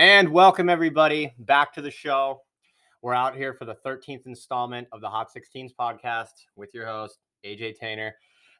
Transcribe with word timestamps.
And 0.00 0.30
welcome 0.30 0.70
everybody 0.70 1.34
back 1.40 1.74
to 1.74 1.82
the 1.82 1.90
show. 1.90 2.40
We're 3.02 3.12
out 3.12 3.36
here 3.36 3.52
for 3.52 3.66
the 3.66 3.76
13th 3.84 4.24
installment 4.24 4.88
of 4.92 5.02
the 5.02 5.10
Hot 5.10 5.28
16s 5.28 5.72
podcast 5.78 6.46
with 6.56 6.72
your 6.72 6.86
host, 6.86 7.18
AJ 7.44 7.74
Tainer. 7.78 8.12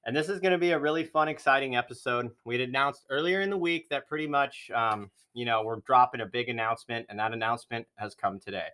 And 0.05 0.15
this 0.15 0.29
is 0.29 0.39
going 0.39 0.53
to 0.53 0.59
be 0.59 0.73
a 0.73 0.79
really 0.79 1.03
fun, 1.03 1.29
exciting 1.29 1.77
episode. 1.77 2.29
We 2.45 2.59
had 2.59 2.69
announced 2.69 3.07
earlier 3.09 3.41
in 3.41 3.49
the 3.49 3.57
week 3.57 3.89
that 3.89 4.07
pretty 4.07 4.27
much, 4.27 4.71
um, 4.75 5.11
you 5.33 5.47
know, 5.47 5.63
we're 5.65 5.81
dropping 5.87 6.21
a 6.21 6.27
big 6.27 6.51
announcement, 6.51 7.07
and 7.09 7.19
that 7.19 7.33
announcement 7.33 7.87
has 7.97 8.15
come 8.15 8.39
today. 8.39 8.69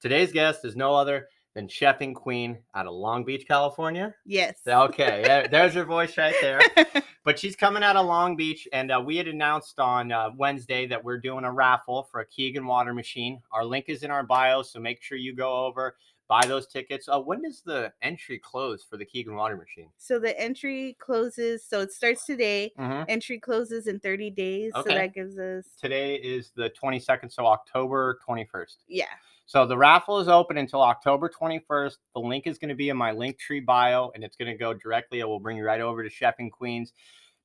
Today's 0.00 0.32
guest 0.32 0.64
is 0.64 0.74
no 0.74 0.96
other 0.96 1.28
than 1.54 1.66
Chef 1.68 2.00
N 2.00 2.14
Queen 2.14 2.58
out 2.74 2.86
of 2.86 2.92
Long 2.94 3.24
Beach, 3.24 3.44
California. 3.46 4.14
Yes. 4.24 4.58
Okay, 4.66 5.48
there's 5.50 5.74
your 5.74 5.84
voice 5.84 6.16
right 6.16 6.34
there. 6.40 6.60
but 7.24 7.38
she's 7.38 7.56
coming 7.56 7.82
out 7.82 7.96
of 7.96 8.06
Long 8.06 8.36
Beach, 8.36 8.68
and 8.72 8.92
uh, 8.92 9.02
we 9.04 9.16
had 9.16 9.26
announced 9.28 9.78
on 9.80 10.12
uh, 10.12 10.30
Wednesday 10.36 10.86
that 10.86 11.02
we're 11.02 11.18
doing 11.18 11.44
a 11.44 11.52
raffle 11.52 12.04
for 12.10 12.20
a 12.20 12.26
Kangen 12.26 12.66
water 12.66 12.94
machine. 12.94 13.40
Our 13.52 13.64
link 13.64 13.86
is 13.88 14.02
in 14.02 14.10
our 14.10 14.22
bio, 14.22 14.62
so 14.62 14.78
make 14.78 15.02
sure 15.02 15.18
you 15.18 15.34
go 15.34 15.66
over, 15.66 15.96
buy 16.28 16.46
those 16.46 16.68
tickets. 16.68 17.08
Uh, 17.08 17.18
when 17.18 17.42
does 17.42 17.62
the 17.62 17.92
entry 18.00 18.38
close 18.38 18.84
for 18.84 18.96
the 18.96 19.04
Kangen 19.04 19.34
water 19.34 19.56
machine? 19.56 19.88
so 19.98 20.20
the 20.20 20.38
entry 20.40 20.96
closes. 21.00 21.64
So 21.64 21.80
it 21.80 21.90
starts 21.92 22.24
today. 22.26 22.72
Mhm. 22.78 23.04
Entry 23.08 23.40
closes 23.40 23.88
in 23.88 23.98
30 23.98 24.30
days. 24.30 24.72
Okay. 24.76 24.90
So 24.90 24.94
that 24.96 25.12
gives 25.14 25.36
us, 25.36 25.66
Today 25.80 26.14
is 26.14 26.52
the 26.54 26.70
22nd, 26.70 27.32
so 27.32 27.46
October 27.46 28.20
21st. 28.24 28.76
yeah. 28.86 29.06
So 29.50 29.66
the 29.66 29.76
raffle 29.76 30.20
is 30.20 30.28
open 30.28 30.58
until 30.58 30.80
October 30.80 31.28
21st. 31.28 31.96
The 32.14 32.20
link 32.20 32.46
is 32.46 32.56
going 32.56 32.68
to 32.68 32.76
be 32.76 32.88
in 32.88 32.96
my 32.96 33.10
Linktree 33.10 33.66
bio, 33.66 34.12
and 34.14 34.22
it's 34.22 34.36
going 34.36 34.48
to 34.48 34.56
go 34.56 34.72
directly. 34.72 35.18
It 35.18 35.26
will 35.26 35.40
bring 35.40 35.56
you 35.56 35.64
right 35.64 35.80
over 35.80 36.04
to 36.04 36.08
Chef 36.08 36.36
N 36.38 36.50
Queen's 36.50 36.92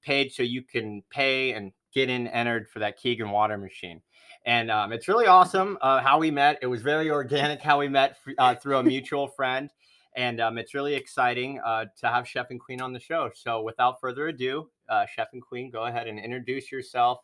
page, 0.03 0.35
so 0.35 0.43
you 0.43 0.61
can 0.61 1.01
pay 1.09 1.53
and 1.53 1.71
get 1.95 2.11
in 2.11 2.27
entered 2.27 2.69
for 2.69 2.77
that 2.77 3.01
Kangen 3.01 3.31
water 3.31 3.57
machine. 3.57 4.03
And 4.45 4.69
um, 4.69 4.91
it's 4.91 5.07
really 5.07 5.25
awesome 5.25 5.79
uh, 5.81 5.99
how 5.99 6.19
we 6.19 6.29
met. 6.29 6.59
It 6.61 6.67
was 6.67 6.83
very 6.83 7.09
organic 7.09 7.59
how 7.59 7.79
we 7.79 7.87
met 7.87 8.17
uh, 8.37 8.53
through 8.53 8.77
a 8.77 8.83
mutual 8.83 9.27
friend, 9.27 9.71
and 10.15 10.39
um, 10.39 10.59
it's 10.59 10.75
really 10.75 10.93
exciting 10.93 11.59
uh, 11.65 11.85
to 12.01 12.07
have 12.07 12.27
Chef 12.27 12.45
N 12.51 12.59
Queen 12.59 12.81
on 12.81 12.93
the 12.93 12.99
show. 12.99 13.31
So 13.33 13.63
without 13.63 13.99
further 13.99 14.27
ado, 14.27 14.69
uh, 14.89 15.07
Chef 15.07 15.29
N 15.33 15.41
Queen, 15.41 15.71
go 15.71 15.85
ahead 15.85 16.05
and 16.05 16.19
introduce 16.19 16.71
yourself 16.71 17.21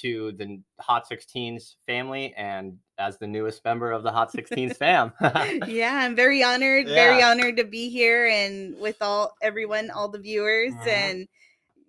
to 0.00 0.32
the 0.32 0.60
Hot 0.80 1.06
16s 1.08 1.76
family 1.86 2.34
and 2.36 2.78
as 2.98 3.18
the 3.18 3.26
newest 3.26 3.64
member 3.64 3.90
of 3.90 4.02
the 4.02 4.12
Hot 4.12 4.32
16s 4.32 4.76
fam. 4.78 5.12
Yeah, 5.66 5.94
I'm 5.94 6.14
very 6.16 6.42
honored, 6.42 6.86
very 6.86 7.22
honored 7.22 7.56
to 7.56 7.64
be 7.64 7.88
here 7.90 8.26
and 8.26 8.78
with 8.80 8.96
all 9.00 9.34
everyone, 9.42 9.90
all 9.90 10.08
the 10.08 10.18
viewers, 10.18 10.74
Mhm. 10.74 10.86
and 10.88 11.28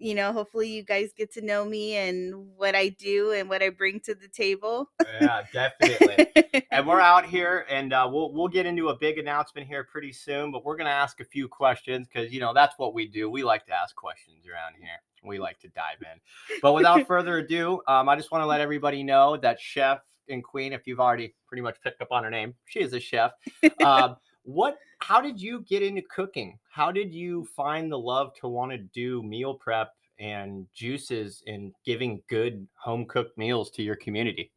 you 0.05 0.13
know, 0.13 0.31
hopefully 0.31 0.69
you 0.69 0.83
guys 0.83 1.09
get 1.17 1.33
to 1.33 1.41
know 1.41 1.65
me 1.65 1.95
and 1.95 2.35
what 2.55 2.75
I 2.75 2.89
do 2.89 3.31
and 3.31 3.49
what 3.49 3.63
I 3.63 3.69
bring 3.69 3.99
to 4.01 4.13
the 4.13 4.27
table. 4.27 4.91
yeah, 5.19 5.41
definitely. 5.51 6.67
and 6.71 6.85
we're 6.85 7.01
out 7.01 7.25
here, 7.25 7.65
and 7.71 7.91
uh, 7.91 8.07
we'll 8.11 8.31
we'll 8.31 8.47
get 8.47 8.67
into 8.67 8.89
a 8.89 8.95
big 8.95 9.17
announcement 9.17 9.67
here 9.67 9.83
pretty 9.83 10.13
soon. 10.13 10.51
But 10.51 10.63
we're 10.63 10.77
gonna 10.77 10.91
ask 10.91 11.21
a 11.21 11.25
few 11.25 11.47
questions 11.47 12.07
because 12.07 12.31
you 12.31 12.39
know 12.39 12.53
that's 12.53 12.75
what 12.77 12.93
we 12.93 13.07
do. 13.07 13.31
We 13.31 13.43
like 13.43 13.65
to 13.65 13.73
ask 13.73 13.95
questions 13.95 14.45
around 14.45 14.75
here. 14.79 15.01
We 15.23 15.39
like 15.39 15.59
to 15.61 15.69
dive 15.69 16.01
in. 16.01 16.59
But 16.61 16.73
without 16.73 17.07
further 17.07 17.39
ado, 17.39 17.81
um, 17.87 18.07
I 18.07 18.15
just 18.15 18.31
want 18.31 18.43
to 18.43 18.45
let 18.45 18.61
everybody 18.61 19.01
know 19.01 19.37
that 19.37 19.59
Chef 19.59 20.01
N 20.29 20.43
Queen, 20.43 20.71
if 20.71 20.85
you've 20.85 20.99
already 20.99 21.33
pretty 21.47 21.61
much 21.61 21.81
picked 21.81 22.01
up 22.01 22.11
on 22.11 22.23
her 22.23 22.29
name, 22.29 22.53
she 22.65 22.79
is 22.79 22.93
a 22.93 22.99
chef. 22.99 23.31
Um, 23.83 24.17
what? 24.45 24.79
How 24.99 25.21
did 25.21 25.41
you 25.41 25.61
get 25.61 25.83
into 25.83 26.01
cooking? 26.03 26.59
How 26.71 26.91
did 26.91 27.13
you 27.13 27.45
find 27.45 27.91
the 27.91 27.99
love 27.99 28.33
to 28.35 28.47
want 28.47 28.71
to 28.71 28.77
do 28.77 29.21
meal 29.23 29.53
prep 29.55 29.93
and 30.19 30.67
juices 30.73 31.43
and 31.47 31.75
giving 31.83 32.23
good 32.27 32.67
home 32.75 33.05
cooked 33.05 33.37
meals 33.37 33.69
to 33.71 33.83
your 33.83 33.95
community? 33.97 34.51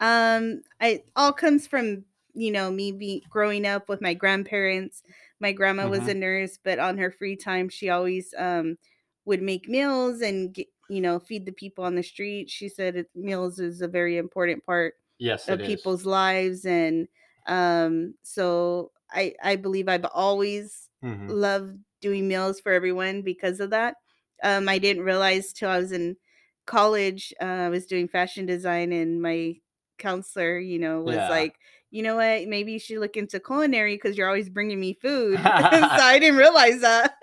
um 0.00 0.62
it 0.80 1.08
all 1.16 1.32
comes 1.32 1.66
from 1.66 2.04
you 2.34 2.50
know 2.50 2.70
me 2.70 2.92
be 2.92 3.24
growing 3.28 3.66
up 3.66 3.88
with 3.88 4.00
my 4.00 4.14
grandparents 4.14 5.02
my 5.40 5.52
grandma 5.52 5.88
was 5.88 6.06
Mhm. 6.06 6.08
a 6.08 6.14
nurse 6.14 6.58
but 6.62 6.78
on 6.78 6.96
her 6.98 7.10
free 7.10 7.36
time 7.36 7.68
she 7.68 7.88
always 7.88 8.32
um 8.38 8.78
would 9.24 9.42
make 9.42 9.68
meals 9.68 10.20
and 10.20 10.54
get, 10.54 10.68
you 10.88 11.00
know 11.00 11.18
feed 11.18 11.46
the 11.46 11.52
people 11.52 11.84
on 11.84 11.94
the 11.96 12.02
street 12.02 12.48
she 12.48 12.68
said 12.68 12.96
it, 12.96 13.10
meals 13.14 13.58
is 13.58 13.80
a 13.82 13.88
very 13.88 14.16
important 14.16 14.64
part 14.64 14.94
Yes, 15.18 15.48
of 15.48 15.60
it 15.60 15.60
is. 15.60 15.84
people's 15.84 16.04
lives 16.06 16.64
and 16.64 17.08
um 17.46 18.14
so 18.22 18.92
i 19.12 19.34
i 19.42 19.56
believe 19.56 19.88
i've 19.88 20.06
always 20.12 20.88
Mhm. 21.04 21.28
loved 21.28 21.78
doing 22.00 22.28
meals 22.28 22.60
for 22.60 22.72
everyone 22.72 23.22
because 23.22 23.60
of 23.60 23.70
that 23.70 23.96
um 24.44 24.68
i 24.68 24.78
didn't 24.78 25.04
realize 25.04 25.52
till 25.52 25.70
i 25.70 25.78
was 25.78 25.92
in 25.92 26.16
college 26.66 27.32
uh, 27.40 27.44
i 27.44 27.68
was 27.68 27.86
doing 27.86 28.08
fashion 28.08 28.46
design 28.46 28.92
and 28.92 29.20
my 29.22 29.54
counselor 29.98 30.58
you 30.58 30.78
know 30.78 31.00
was 31.00 31.16
Yeah. 31.16 31.28
like 31.28 31.54
you 31.90 32.02
know 32.02 32.16
what 32.16 32.46
maybe 32.46 32.72
you 32.72 32.78
should 32.78 32.98
look 32.98 33.16
into 33.16 33.40
culinary 33.40 33.94
because 33.96 34.16
you're 34.16 34.28
always 34.28 34.48
bringing 34.48 34.78
me 34.78 34.92
food 35.02 35.38
so 35.40 36.02
i 36.02 36.18
didn't 36.18 36.38
realize 36.38 36.80
that 36.82 37.14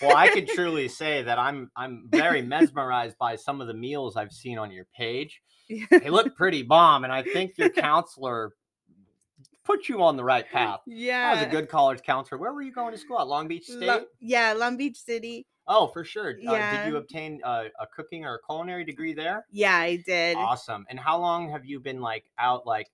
well, 0.00 0.16
I 0.16 0.28
could 0.28 0.48
truly 0.54 0.88
say 0.88 1.22
that 1.22 1.38
I'm 1.38 1.70
I'm 1.76 2.08
very 2.08 2.42
mesmerized 2.42 3.16
by 3.18 3.36
some 3.36 3.60
of 3.60 3.68
the 3.68 3.74
meals 3.74 4.16
I've 4.16 4.32
seen 4.32 4.58
on 4.58 4.70
your 4.72 4.86
page. 4.96 5.40
They 5.90 6.10
look 6.10 6.34
pretty 6.36 6.62
bomb, 6.62 7.04
and 7.04 7.12
I 7.12 7.22
think 7.22 7.56
your 7.56 7.70
counselor 7.70 8.52
put 9.64 9.88
you 9.88 10.02
on 10.02 10.16
the 10.16 10.24
right 10.24 10.48
path. 10.48 10.80
yeah 10.86 11.28
I 11.30 11.34
was 11.34 11.42
a 11.42 11.46
good 11.50 11.68
college 11.68 12.02
counselor. 12.02 12.38
Where 12.38 12.52
were 12.52 12.62
you 12.62 12.72
going 12.72 12.92
to 12.92 12.98
school 12.98 13.20
at? 13.20 13.26
Long 13.26 13.48
Beach 13.48 13.66
State? 13.66 13.86
Lo- 13.86 14.04
yeah 14.20 14.52
long 14.52 14.76
beach 14.76 14.96
city 14.96 15.46
oh, 15.68 15.86
for 15.88 16.04
sure. 16.04 16.34
Uh, 16.46 16.76
did 16.76 16.88
you 16.88 16.96
obtain 16.96 17.40
a, 17.44 17.66
a 17.80 17.86
cooking 17.94 18.24
or 18.24 18.34
a 18.34 18.38
culinary 18.46 18.84
degree 18.84 19.14
there? 19.14 19.46
yeah 19.50 19.76
i 19.76 19.96
did 20.04 20.36
Awesome. 20.36 20.84
And 20.90 20.98
how 20.98 21.18
long 21.18 21.50
have 21.50 21.64
you 21.64 21.80
been 21.80 22.00
like 22.00 22.24
out 22.38 22.66
like 22.66 22.90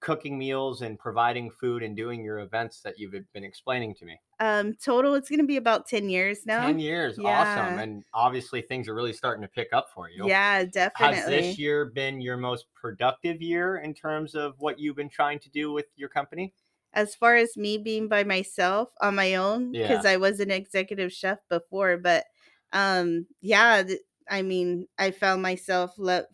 cooking 0.00 0.38
meals 0.38 0.82
and 0.82 0.98
providing 0.98 1.50
food 1.50 1.82
and 1.82 1.96
doing 1.96 2.22
your 2.24 2.38
events 2.40 2.80
that 2.82 2.98
you've 2.98 3.14
been 3.32 3.44
explaining 3.44 3.94
to 3.96 4.04
me? 4.04 4.20
um 4.40 4.74
total 4.74 5.14
it's 5.14 5.28
gonna 5.28 5.44
be 5.44 5.56
about 5.56 5.86
10 5.86 6.08
years 6.08 6.46
now 6.46 6.68
10 6.68 6.78
years. 6.78 7.18
Awesome. 7.24 7.78
And 7.78 8.04
obviously 8.14 8.62
things 8.62 8.88
are 8.88 8.94
really 8.94 9.12
starting 9.12 9.42
to 9.42 9.48
pick 9.48 9.72
up 9.72 9.88
for 9.94 10.08
you. 10.10 10.24
yeah 10.24 10.64
definitely 10.64 11.18
Has 11.18 11.24
this 11.26 11.58
year 11.58 11.86
been 11.86 12.20
your 12.20 12.36
most 12.36 12.66
productive 12.74 13.40
year 13.42 13.78
in 13.78 13.94
terms 13.94 14.34
of 14.34 14.58
what 14.58 14.78
you've 14.78 14.96
been 14.96 15.08
trying 15.10 15.38
to 15.40 15.50
do 15.50 15.72
with 15.72 15.86
your 15.96 16.08
company? 16.08 16.54
as 16.92 17.14
far 17.14 17.36
as 17.36 17.56
me 17.56 17.78
being 17.78 18.08
by 18.08 18.24
myself 18.24 18.92
on 19.00 19.14
my 19.14 19.34
own 19.34 19.76
because 19.76 20.04
i 20.04 20.16
was 20.16 20.40
an 20.40 20.50
executive 20.50 21.12
chef 21.12 21.38
before 21.48 21.96
but 21.98 22.24
um 22.72 23.26
yeah 23.40 23.82
th- 23.82 24.00
i 24.30 24.42
mean 24.42 24.86
i 24.98 25.10
found 25.10 25.42
myself 25.42 25.94
love 25.98 26.24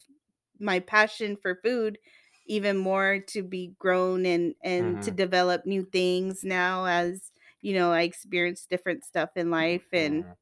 my 0.61 0.79
passion 0.81 1.37
for 1.37 1.57
food 1.63 1.99
even 2.47 2.77
more 2.77 3.21
to 3.21 3.43
be 3.43 3.75
grown 3.79 4.27
and 4.27 4.55
and 4.63 5.01
to 5.03 5.11
Mhm. 5.11 5.13
develop 5.13 5.67
new 5.67 5.85
things 5.85 6.45
now 6.45 6.85
as 6.87 7.33
you 7.63 7.75
know 7.75 7.93
i 7.93 8.03
experience 8.03 8.67
different 8.67 9.05
stuff 9.05 9.31
in 9.37 9.51
life 9.51 9.87
and 9.93 10.25
Mhm. 10.25 10.37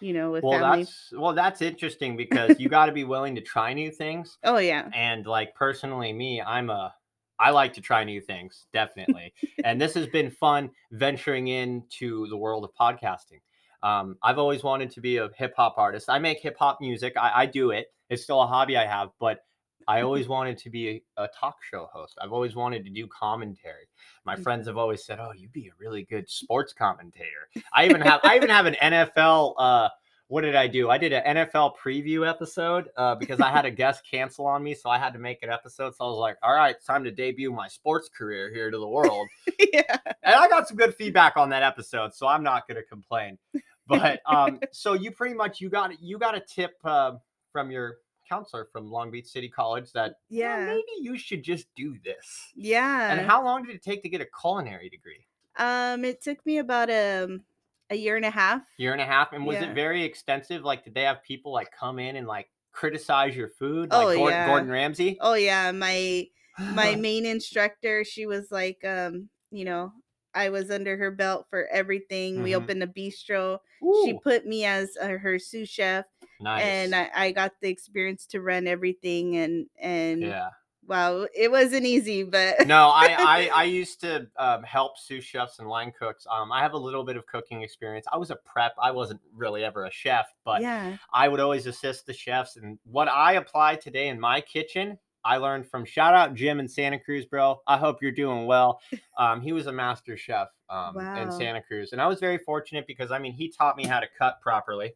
you 0.00 0.12
know 0.12 0.30
with 0.32 0.46
well, 0.46 0.58
family 0.58 0.88
that's 0.88 1.12
well, 1.16 1.34
that's 1.34 1.62
interesting 1.62 2.16
because 2.16 2.60
you 2.60 2.68
got 2.68 2.86
to 2.86 2.92
be 2.92 3.04
willing 3.04 3.34
to 3.34 3.40
try 3.40 3.72
new 3.74 3.90
things. 3.90 4.38
oh 4.44 4.58
yeah 4.58 4.92
And 4.92 5.26
like 5.26 5.54
personally, 5.54 6.12
me, 6.12 6.42
I'm 6.42 6.70
a 6.70 6.94
I 7.38 7.50
like 7.50 7.74
to 7.74 7.80
try 7.82 8.04
new 8.04 8.20
things, 8.20 8.66
definitely. 8.72 9.34
and 9.64 9.80
this 9.80 9.94
has 9.94 10.08
been 10.08 10.30
fun 10.30 10.70
venturing 10.92 11.48
into 11.48 12.28
the 12.28 12.36
world 12.36 12.64
of 12.64 12.74
podcasting. 12.74 13.40
Um, 13.82 14.18
I've 14.22 14.38
always 14.38 14.64
wanted 14.64 14.90
to 14.92 15.00
be 15.02 15.18
a 15.18 15.30
hip 15.36 15.54
hop 15.56 15.76
artist. 15.78 16.10
I 16.10 16.18
make 16.20 16.40
hip 16.40 16.56
hop 16.58 16.80
music. 16.80 17.14
I, 17.16 17.42
I 17.42 17.46
do 17.46 17.70
it. 17.72 17.88
It's 18.10 18.22
still 18.24 18.42
a 18.42 18.46
hobby 18.48 18.76
I 18.76 18.86
have, 18.86 19.10
but 19.20 19.40
I 19.88 20.02
always 20.02 20.28
wanted 20.28 20.58
to 20.58 20.70
be 20.70 21.02
a, 21.16 21.24
a 21.24 21.28
talk 21.28 21.56
show 21.68 21.88
host. 21.92 22.16
I've 22.22 22.32
always 22.32 22.54
wanted 22.54 22.84
to 22.84 22.90
do 22.90 23.06
commentary. 23.08 23.88
My 24.24 24.36
Mm. 24.36 24.42
friends 24.42 24.66
have 24.68 24.76
always 24.76 25.04
said, 25.04 25.18
"Oh, 25.18 25.32
you'd 25.34 25.52
be 25.52 25.68
a 25.68 25.72
really 25.80 26.04
good 26.04 26.28
sports 26.28 26.72
commentator." 26.72 27.48
I 27.72 27.86
even 27.86 28.00
have 28.02 28.20
I 28.22 28.36
even 28.36 28.50
have 28.50 28.66
an 28.66 28.76
NFL. 28.80 29.54
Uh, 29.58 29.88
what 30.28 30.42
did 30.42 30.54
I 30.54 30.66
do? 30.66 30.90
I 30.90 30.98
did 30.98 31.14
an 31.14 31.22
NFL 31.38 31.72
preview 31.82 32.28
episode 32.28 32.90
uh, 32.98 33.14
because 33.14 33.40
I 33.40 33.50
had 33.50 33.64
a 33.64 33.70
guest 33.70 34.02
cancel 34.08 34.46
on 34.46 34.62
me, 34.62 34.74
so 34.74 34.90
I 34.90 34.98
had 34.98 35.14
to 35.14 35.18
make 35.18 35.42
an 35.42 35.48
episode. 35.48 35.96
So 35.96 36.04
I 36.04 36.08
was 36.08 36.18
like, 36.18 36.36
"All 36.42 36.52
right, 36.52 36.76
it's 36.76 36.84
time 36.84 37.02
to 37.04 37.10
debut 37.10 37.50
my 37.50 37.66
sports 37.66 38.10
career 38.10 38.52
here 38.52 38.70
to 38.70 38.76
the 38.78 38.86
world." 38.88 39.26
yeah 39.72 39.96
and 40.22 40.34
I 40.34 40.48
got 40.48 40.68
some 40.68 40.76
good 40.76 40.94
feedback 40.94 41.38
on 41.38 41.48
that 41.50 41.62
episode, 41.62 42.12
so 42.14 42.26
I'm 42.26 42.42
not 42.42 42.68
going 42.68 42.76
to 42.76 42.82
complain. 42.84 43.38
But 43.86 44.20
um, 44.26 44.60
so 44.70 44.92
you 44.92 45.10
pretty 45.12 45.34
much 45.34 45.62
you 45.62 45.70
got 45.70 45.98
you 46.02 46.18
got 46.18 46.34
a 46.34 46.40
tip 46.40 46.74
uh, 46.84 47.12
from 47.52 47.70
your 47.70 47.96
counselor 48.28 48.66
from 48.72 48.90
Long 48.90 49.10
Beach 49.10 49.26
City 49.26 49.48
College 49.48 49.92
that 49.92 50.16
"You 50.40 50.48
know, 50.48 50.58
Yeah. 50.58 50.66
maybe 50.66 50.92
you 51.00 51.18
should 51.18 51.42
just 51.44 51.66
do 51.74 51.98
this. 52.04 52.54
yeah 52.54 53.08
And 53.08 53.20
how 53.20 53.44
long 53.44 53.64
did 53.64 53.74
it 53.76 53.82
take 53.82 54.02
to 54.02 54.08
get 54.08 54.20
a 54.20 54.26
culinary 54.40 54.88
degree? 54.90 55.26
um 55.56 56.04
it 56.04 56.20
took 56.20 56.44
me 56.46 56.58
about 56.58 56.90
um 56.90 57.44
a 57.90 57.94
year 57.96 58.16
and 58.16 58.24
a 58.24 58.30
half 58.30 58.62
Year 58.76 58.92
and 58.92 59.00
a 59.00 59.04
half, 59.06 59.32
and 59.32 59.44
was 59.44 59.56
Yeah. 59.56 59.70
it 59.70 59.74
very 59.74 60.04
extensive? 60.04 60.62
Like, 60.62 60.84
did 60.84 60.94
they 60.94 61.02
have 61.02 61.22
people 61.22 61.52
like 61.52 61.72
come 61.72 61.98
in 61.98 62.14
and 62.16 62.26
like 62.28 62.48
criticize 62.70 63.36
your 63.36 63.48
food, 63.48 63.90
Oh, 63.90 64.10
like 64.10 64.14
Gordon, 64.14 64.42
yeah. 64.42 64.44
Gordon 64.44 64.70
Ramsay? 64.70 65.18
oh 65.20 65.34
yeah 65.34 65.72
my 65.72 66.26
my 66.68 66.96
main 66.96 67.26
instructor 67.26 68.04
she 68.04 68.26
was 68.26 68.50
like 68.52 68.84
um 68.84 69.30
you 69.50 69.64
know 69.64 69.92
i 70.34 70.48
was 70.50 70.70
under 70.70 70.96
her 70.98 71.10
belt 71.10 71.46
for 71.50 71.66
everything 71.68 72.42
we 72.42 72.54
Mhm. 72.54 72.56
opened 72.56 72.82
a 72.82 72.86
bistro 72.88 73.60
she 73.92 74.14
put 74.14 74.46
me 74.46 74.64
as 74.64 74.96
uh, 75.00 75.08
her 75.18 75.38
sous 75.38 75.68
chef 75.68 76.06
nice. 76.40 76.62
and 76.62 76.94
I, 76.94 77.10
I 77.14 77.32
got 77.32 77.52
the 77.60 77.68
experience 77.68 78.26
to 78.26 78.40
run 78.40 78.66
everything 78.66 79.36
and 79.36 79.66
and 79.78 80.22
yeah, 80.22 80.50
Wow, 80.88 81.26
it 81.34 81.50
wasn't 81.50 81.84
easy, 81.84 82.22
but 82.22 82.66
no, 82.66 82.88
I, 82.88 83.14
I, 83.18 83.50
I 83.54 83.64
used 83.64 84.00
to 84.00 84.26
um, 84.38 84.62
help 84.62 84.98
sous 84.98 85.22
chefs 85.22 85.58
and 85.58 85.68
line 85.68 85.92
cooks. 85.96 86.26
Um, 86.34 86.50
I 86.50 86.62
have 86.62 86.72
a 86.72 86.78
little 86.78 87.04
bit 87.04 87.18
of 87.18 87.26
cooking 87.26 87.60
experience. 87.60 88.06
I 88.10 88.16
was 88.16 88.30
a 88.30 88.36
prep. 88.36 88.74
I 88.80 88.90
wasn't 88.90 89.20
really 89.36 89.64
ever 89.64 89.84
a 89.84 89.90
chef, 89.90 90.32
but 90.46 90.62
yeah. 90.62 90.96
I 91.12 91.28
would 91.28 91.40
always 91.40 91.66
assist 91.66 92.06
the 92.06 92.14
chefs. 92.14 92.56
And 92.56 92.78
what 92.90 93.06
I 93.06 93.34
apply 93.34 93.76
today 93.76 94.08
in 94.08 94.18
my 94.18 94.40
kitchen, 94.40 94.98
I 95.26 95.36
learned 95.36 95.68
from 95.68 95.84
shout 95.84 96.14
out 96.14 96.34
Jim 96.34 96.58
in 96.58 96.66
Santa 96.66 96.98
Cruz, 96.98 97.26
bro. 97.26 97.60
I 97.66 97.76
hope 97.76 98.00
you're 98.00 98.10
doing 98.10 98.46
well. 98.46 98.80
Um, 99.18 99.40
he 99.40 99.52
was 99.52 99.66
a 99.66 99.72
master 99.72 100.16
chef 100.16 100.46
um, 100.70 100.94
wow. 100.94 101.20
in 101.20 101.32
Santa 101.32 101.60
Cruz, 101.60 101.90
and 101.90 102.00
I 102.00 102.06
was 102.06 102.20
very 102.20 102.38
fortunate 102.38 102.86
because 102.86 103.10
I 103.10 103.18
mean 103.18 103.32
he 103.32 103.48
taught 103.48 103.76
me 103.76 103.84
how 103.84 103.98
to 103.98 104.06
cut 104.16 104.40
properly. 104.40 104.94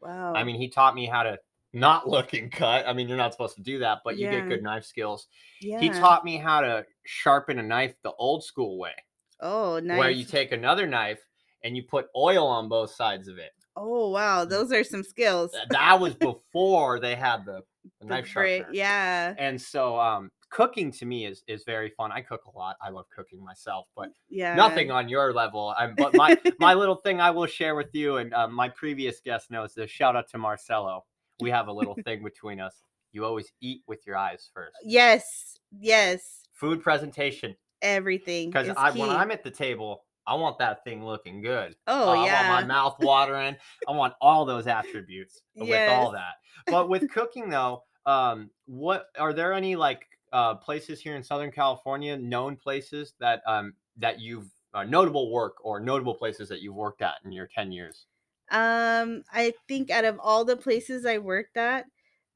Wow. 0.00 0.34
I 0.34 0.44
mean 0.44 0.56
he 0.56 0.68
taught 0.68 0.94
me 0.94 1.06
how 1.06 1.22
to 1.22 1.38
not 1.72 2.08
looking 2.08 2.50
cut. 2.50 2.86
I 2.86 2.92
mean, 2.92 3.08
you're 3.08 3.16
not 3.16 3.32
supposed 3.32 3.56
to 3.56 3.62
do 3.62 3.78
that, 3.80 3.98
but 4.04 4.18
you 4.18 4.28
get 4.28 4.48
good 4.48 4.62
knife 4.62 4.84
skills. 4.84 5.28
Yeah. 5.60 5.80
He 5.80 5.90
taught 5.90 6.24
me 6.24 6.36
how 6.36 6.60
to 6.60 6.84
sharpen 7.04 7.58
a 7.58 7.62
knife 7.62 7.94
the 8.02 8.12
old 8.12 8.44
school 8.44 8.78
way. 8.78 8.94
Oh, 9.40 9.78
nice. 9.78 9.98
Where 9.98 10.10
you 10.10 10.24
take 10.24 10.52
another 10.52 10.86
knife 10.86 11.20
and 11.64 11.76
you 11.76 11.84
put 11.84 12.06
oil 12.16 12.46
on 12.46 12.68
both 12.68 12.90
sides 12.90 13.28
of 13.28 13.38
it. 13.38 13.52
Oh, 13.76 14.10
wow. 14.10 14.44
Those 14.44 14.72
are 14.72 14.84
some 14.84 15.02
skills. 15.02 15.54
that 15.70 16.00
was 16.00 16.14
before 16.16 17.00
they 17.00 17.14
had 17.14 17.44
the, 17.44 17.62
the, 17.84 17.90
the 18.00 18.06
knife 18.06 18.26
sharpener. 18.26 18.66
Yeah. 18.72 19.34
And 19.38 19.60
so 19.60 19.98
um 19.98 20.30
cooking 20.50 20.92
to 20.92 21.06
me 21.06 21.26
is 21.26 21.42
is 21.46 21.64
very 21.64 21.90
fun. 21.96 22.12
I 22.12 22.20
cook 22.20 22.42
a 22.46 22.58
lot. 22.58 22.76
I 22.82 22.90
love 22.90 23.06
cooking 23.14 23.42
myself, 23.42 23.86
but 23.96 24.10
yeah, 24.28 24.54
nothing 24.54 24.90
on 24.90 25.08
your 25.08 25.32
level. 25.32 25.74
I'm, 25.78 25.94
but 25.96 26.14
my 26.14 26.36
my 26.58 26.74
little 26.74 26.96
thing 26.96 27.20
I 27.20 27.30
will 27.30 27.46
share 27.46 27.74
with 27.74 27.94
you, 27.94 28.16
and 28.16 28.34
um, 28.34 28.54
my 28.54 28.68
previous 28.68 29.20
guest 29.20 29.50
knows 29.50 29.74
this. 29.74 29.90
Shout 29.90 30.16
out 30.16 30.28
to 30.30 30.38
Marcelo 30.38 31.04
we 31.40 31.50
have 31.50 31.68
a 31.68 31.72
little 31.72 31.96
thing 32.04 32.22
between 32.24 32.60
us. 32.60 32.82
You 33.12 33.24
always 33.24 33.50
eat 33.60 33.82
with 33.86 34.06
your 34.06 34.16
eyes 34.16 34.50
first. 34.54 34.76
Yes. 34.84 35.58
Yes. 35.78 36.42
Food 36.52 36.82
presentation. 36.82 37.56
Everything. 37.82 38.50
Because 38.50 38.68
I, 38.76 38.90
when 38.90 39.10
I'm 39.10 39.30
at 39.30 39.42
the 39.42 39.50
table, 39.50 40.04
I 40.26 40.34
want 40.34 40.58
that 40.58 40.84
thing 40.84 41.04
looking 41.04 41.42
good. 41.42 41.74
Oh 41.86 42.10
uh, 42.10 42.24
yeah. 42.24 42.42
I 42.42 42.50
want 42.50 42.68
my 42.68 42.74
mouth 42.74 42.96
watering. 43.00 43.56
I 43.88 43.92
want 43.92 44.14
all 44.20 44.44
those 44.44 44.66
attributes 44.66 45.42
yes. 45.54 45.68
with 45.68 45.98
all 45.98 46.12
that. 46.12 46.34
But 46.66 46.88
with 46.88 47.10
cooking 47.10 47.48
though, 47.48 47.82
um, 48.06 48.50
what 48.66 49.06
are 49.18 49.32
there 49.32 49.52
any 49.54 49.76
like 49.76 50.06
uh, 50.32 50.54
places 50.54 51.00
here 51.00 51.16
in 51.16 51.22
Southern 51.22 51.50
California, 51.50 52.16
known 52.16 52.56
places 52.56 53.14
that 53.20 53.42
um 53.46 53.74
that 53.96 54.20
you've 54.20 54.50
uh, 54.74 54.84
notable 54.84 55.30
work 55.30 55.56
or 55.62 55.80
notable 55.80 56.14
places 56.14 56.48
that 56.48 56.60
you've 56.60 56.74
worked 56.74 57.02
at 57.02 57.14
in 57.24 57.32
your 57.32 57.46
ten 57.46 57.72
years? 57.72 58.06
Um, 58.50 59.22
I 59.32 59.54
think 59.68 59.90
out 59.90 60.04
of 60.04 60.18
all 60.20 60.44
the 60.44 60.56
places 60.56 61.06
I 61.06 61.18
worked 61.18 61.56
at, 61.56 61.86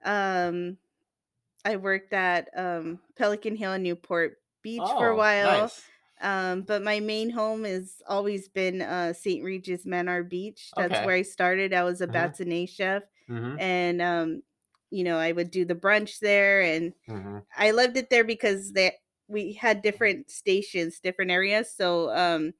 um, 0.04 0.76
I 1.64 1.76
worked 1.76 2.12
at 2.12 2.48
um, 2.56 3.00
Pelican 3.16 3.56
Hill 3.56 3.72
and 3.72 3.82
Newport 3.82 4.38
Beach 4.62 4.80
oh, 4.82 4.98
for 4.98 5.08
a 5.08 5.14
oh, 5.14 5.16
while. 5.16 5.60
Nice. 5.62 5.82
Um, 6.20 6.62
but 6.62 6.82
my 6.82 7.00
main 7.00 7.30
home 7.30 7.64
has 7.64 8.00
always 8.08 8.48
been 8.48 8.80
uh, 8.80 9.12
St. 9.12 9.42
Regis 9.42 9.84
Monarch 9.84 10.30
Beach. 10.30 10.70
That's 10.76 10.94
okay. 10.94 11.04
where 11.04 11.16
I 11.16 11.22
started. 11.22 11.74
I 11.74 11.82
was 11.82 12.00
a 12.00 12.06
mm-hmm. 12.06 12.64
chef, 12.66 13.02
mm-hmm. 13.28 13.58
and 13.58 14.00
um, 14.00 14.42
you 14.94 15.04
know, 15.04 15.18
I 15.18 15.32
would 15.32 15.50
do 15.50 15.64
the 15.64 15.74
brunch 15.74 16.20
there, 16.20 16.60
and 16.62 16.92
mm-hmm. 17.08 17.38
I 17.56 17.72
loved 17.72 17.96
it 17.96 18.10
there 18.10 18.24
because 18.24 18.72
they 18.72 18.92
we 19.26 19.52
had 19.54 19.82
different 19.82 20.30
stations, 20.30 21.00
different 21.00 21.30
areas. 21.30 21.74
So 21.74 22.14
um, 22.14 22.52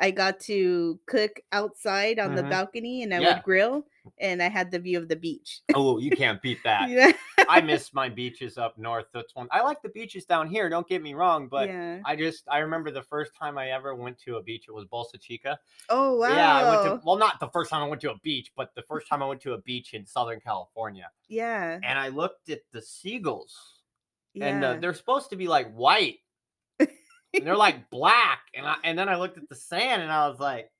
I 0.00 0.10
got 0.12 0.38
to 0.40 0.98
cook 1.06 1.40
outside 1.52 2.18
on 2.18 2.28
mm-hmm. 2.28 2.36
the 2.36 2.42
balcony 2.44 3.02
and 3.02 3.12
I 3.12 3.18
yeah. 3.18 3.34
would 3.34 3.42
grill 3.42 3.84
and 4.18 4.42
I 4.42 4.48
had 4.48 4.70
the 4.70 4.78
view 4.78 4.98
of 4.98 5.08
the 5.08 5.16
beach. 5.16 5.60
oh, 5.74 5.98
you 5.98 6.10
can't 6.10 6.40
beat 6.40 6.58
that. 6.64 6.88
yeah. 6.88 7.12
I 7.48 7.60
miss 7.62 7.92
my 7.92 8.08
beaches 8.08 8.58
up 8.58 8.78
north. 8.78 9.06
That's 9.12 9.34
one 9.34 9.48
I 9.50 9.60
like 9.62 9.82
the 9.82 9.88
beaches 9.88 10.24
down 10.24 10.48
here, 10.48 10.68
don't 10.68 10.88
get 10.88 11.02
me 11.02 11.14
wrong, 11.14 11.48
but 11.48 11.68
yeah. 11.68 12.00
I 12.04 12.14
just 12.14 12.44
I 12.48 12.58
remember 12.58 12.90
the 12.90 13.02
first 13.02 13.32
time 13.34 13.58
I 13.58 13.70
ever 13.70 13.94
went 13.94 14.18
to 14.20 14.36
a 14.36 14.42
beach, 14.42 14.66
it 14.68 14.72
was 14.72 14.84
Bolsa 14.84 15.20
Chica. 15.20 15.58
Oh 15.88 16.16
wow. 16.16 16.28
Yeah, 16.28 16.56
I 16.56 16.70
went 16.70 17.00
to 17.00 17.06
well 17.06 17.16
not 17.16 17.40
the 17.40 17.48
first 17.48 17.70
time 17.70 17.82
I 17.82 17.88
went 17.88 18.00
to 18.02 18.12
a 18.12 18.18
beach, 18.22 18.52
but 18.56 18.74
the 18.74 18.82
first 18.82 19.08
time 19.08 19.22
I 19.22 19.26
went 19.26 19.40
to 19.42 19.54
a 19.54 19.58
beach 19.58 19.94
in 19.94 20.06
Southern 20.06 20.40
California. 20.40 21.10
Yeah. 21.28 21.78
And 21.82 21.98
I 21.98 22.08
looked 22.08 22.50
at 22.50 22.60
the 22.72 22.82
seagulls. 22.82 23.74
And 24.40 24.62
uh, 24.62 24.76
they're 24.76 24.94
supposed 24.94 25.30
to 25.30 25.36
be 25.36 25.48
like 25.48 25.72
white 25.72 26.18
and 27.38 27.46
they're 27.46 27.56
like 27.56 27.90
black. 27.90 28.40
And 28.54 28.66
I 28.66 28.76
and 28.84 28.98
then 28.98 29.08
I 29.08 29.16
looked 29.16 29.38
at 29.38 29.48
the 29.48 29.54
sand 29.54 30.02
and 30.02 30.12
I 30.12 30.28
was 30.28 30.38
like, 30.38 30.70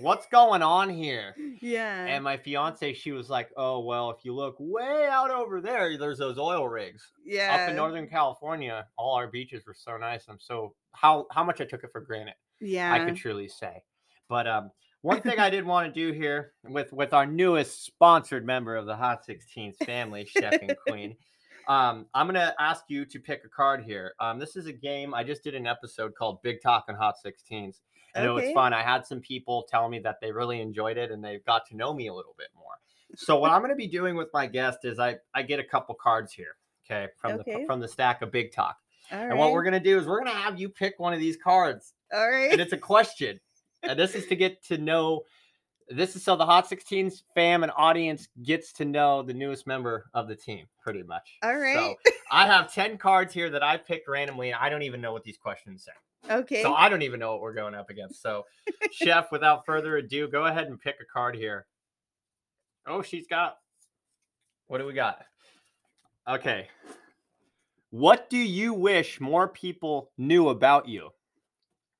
what's 0.00 0.26
going 0.32 0.62
on 0.62 0.90
here? 0.90 1.34
Yeah. 1.60 2.04
And 2.04 2.24
my 2.24 2.36
fiance, 2.36 2.92
she 2.94 3.12
was 3.12 3.30
like, 3.30 3.50
Oh, 3.56 3.80
well, 3.80 4.10
if 4.10 4.24
you 4.24 4.34
look 4.34 4.56
way 4.58 5.06
out 5.10 5.30
over 5.30 5.60
there, 5.60 5.96
there's 5.96 6.18
those 6.18 6.38
oil 6.38 6.68
rigs. 6.68 7.02
Yeah. 7.24 7.54
Up 7.54 7.70
in 7.70 7.76
Northern 7.76 8.08
California, 8.08 8.86
all 8.96 9.14
our 9.14 9.28
beaches 9.28 9.66
were 9.66 9.74
so 9.74 9.96
nice. 9.96 10.24
I'm 10.28 10.40
so 10.40 10.74
how 10.92 11.26
how 11.30 11.44
much 11.44 11.60
I 11.60 11.64
took 11.64 11.84
it 11.84 11.90
for 11.92 12.00
granted. 12.00 12.34
Yeah. 12.60 12.92
I 12.92 13.04
could 13.04 13.16
truly 13.16 13.48
say. 13.48 13.82
But 14.28 14.46
um 14.46 14.70
one 15.02 15.20
thing 15.20 15.38
I 15.38 15.50
did 15.50 15.64
want 15.64 15.92
to 15.92 16.00
do 16.00 16.16
here 16.16 16.52
with 16.64 16.92
with 16.92 17.12
our 17.12 17.26
newest 17.26 17.84
sponsored 17.84 18.44
member 18.44 18.76
of 18.76 18.86
the 18.86 18.96
Hot 18.96 19.24
16s 19.26 19.76
family, 19.84 20.26
Chef 20.26 20.54
N 20.60 20.74
Queen, 20.86 21.16
um, 21.68 22.06
I'm 22.14 22.26
gonna 22.26 22.54
ask 22.58 22.84
you 22.88 23.04
to 23.04 23.20
pick 23.20 23.44
a 23.44 23.48
card 23.48 23.84
here. 23.84 24.14
Um, 24.20 24.38
this 24.38 24.56
is 24.56 24.66
a 24.66 24.72
game. 24.72 25.14
I 25.14 25.22
just 25.22 25.44
did 25.44 25.54
an 25.54 25.66
episode 25.66 26.14
called 26.14 26.42
Big 26.42 26.62
Talk 26.62 26.86
and 26.88 26.96
Hot 26.96 27.16
16s. 27.24 27.80
And 28.14 28.26
okay. 28.26 28.42
it 28.42 28.46
was 28.46 28.54
fun. 28.54 28.72
I 28.72 28.82
had 28.82 29.06
some 29.06 29.20
people 29.20 29.66
tell 29.70 29.88
me 29.88 29.98
that 30.00 30.16
they 30.20 30.32
really 30.32 30.60
enjoyed 30.60 30.96
it 30.96 31.10
and 31.10 31.22
they 31.22 31.40
got 31.46 31.66
to 31.68 31.76
know 31.76 31.92
me 31.92 32.08
a 32.08 32.14
little 32.14 32.34
bit 32.38 32.48
more. 32.56 32.72
So 33.16 33.38
what 33.38 33.50
I'm 33.50 33.60
going 33.60 33.70
to 33.70 33.76
be 33.76 33.86
doing 33.86 34.16
with 34.16 34.28
my 34.32 34.46
guest 34.46 34.78
is 34.84 34.98
I 34.98 35.16
I 35.34 35.42
get 35.42 35.60
a 35.60 35.64
couple 35.64 35.94
cards 35.94 36.32
here, 36.32 36.56
okay, 36.90 37.12
from 37.18 37.32
okay. 37.40 37.60
the 37.60 37.66
from 37.66 37.80
the 37.80 37.88
stack 37.88 38.22
of 38.22 38.32
Big 38.32 38.52
Talk. 38.52 38.76
All 39.12 39.18
and 39.18 39.30
right. 39.30 39.38
what 39.38 39.52
we're 39.52 39.62
going 39.62 39.74
to 39.74 39.80
do 39.80 39.98
is 39.98 40.06
we're 40.06 40.20
going 40.20 40.32
to 40.32 40.38
have 40.38 40.58
you 40.58 40.68
pick 40.68 40.98
one 40.98 41.12
of 41.12 41.20
these 41.20 41.36
cards. 41.36 41.94
All 42.12 42.30
right. 42.30 42.50
And 42.50 42.60
it's 42.60 42.72
a 42.72 42.78
question. 42.78 43.40
and 43.82 43.98
this 43.98 44.14
is 44.14 44.26
to 44.26 44.36
get 44.36 44.62
to 44.64 44.78
know 44.78 45.22
this 45.90 46.16
is 46.16 46.22
so 46.22 46.36
the 46.36 46.44
Hot 46.44 46.68
16s 46.68 47.22
fam 47.34 47.62
and 47.62 47.72
audience 47.76 48.28
gets 48.42 48.72
to 48.74 48.84
know 48.84 49.22
the 49.22 49.32
newest 49.32 49.66
member 49.66 50.06
of 50.14 50.28
the 50.28 50.36
team, 50.36 50.66
pretty 50.82 51.02
much. 51.02 51.38
All 51.42 51.56
right. 51.56 51.76
So 51.76 52.12
I 52.30 52.46
have 52.46 52.72
10 52.72 52.98
cards 52.98 53.32
here 53.32 53.50
that 53.50 53.62
I 53.62 53.76
picked 53.76 54.08
randomly, 54.08 54.50
and 54.50 54.58
I 54.60 54.68
don't 54.68 54.82
even 54.82 55.00
know 55.00 55.12
what 55.12 55.24
these 55.24 55.38
questions 55.38 55.84
say. 55.84 56.32
Okay. 56.32 56.62
So 56.62 56.74
I 56.74 56.88
don't 56.88 57.02
even 57.02 57.20
know 57.20 57.32
what 57.32 57.40
we're 57.40 57.54
going 57.54 57.74
up 57.74 57.90
against. 57.90 58.22
So, 58.22 58.44
Chef, 58.92 59.32
without 59.32 59.64
further 59.64 59.96
ado, 59.96 60.28
go 60.28 60.44
ahead 60.44 60.66
and 60.66 60.80
pick 60.80 60.96
a 61.00 61.04
card 61.04 61.34
here. 61.34 61.66
Oh, 62.86 63.02
she's 63.02 63.26
got. 63.26 63.56
What 64.66 64.78
do 64.78 64.86
we 64.86 64.92
got? 64.92 65.24
Okay. 66.28 66.68
What 67.90 68.28
do 68.28 68.36
you 68.36 68.74
wish 68.74 69.20
more 69.20 69.48
people 69.48 70.10
knew 70.18 70.48
about 70.50 70.88
you? 70.88 71.10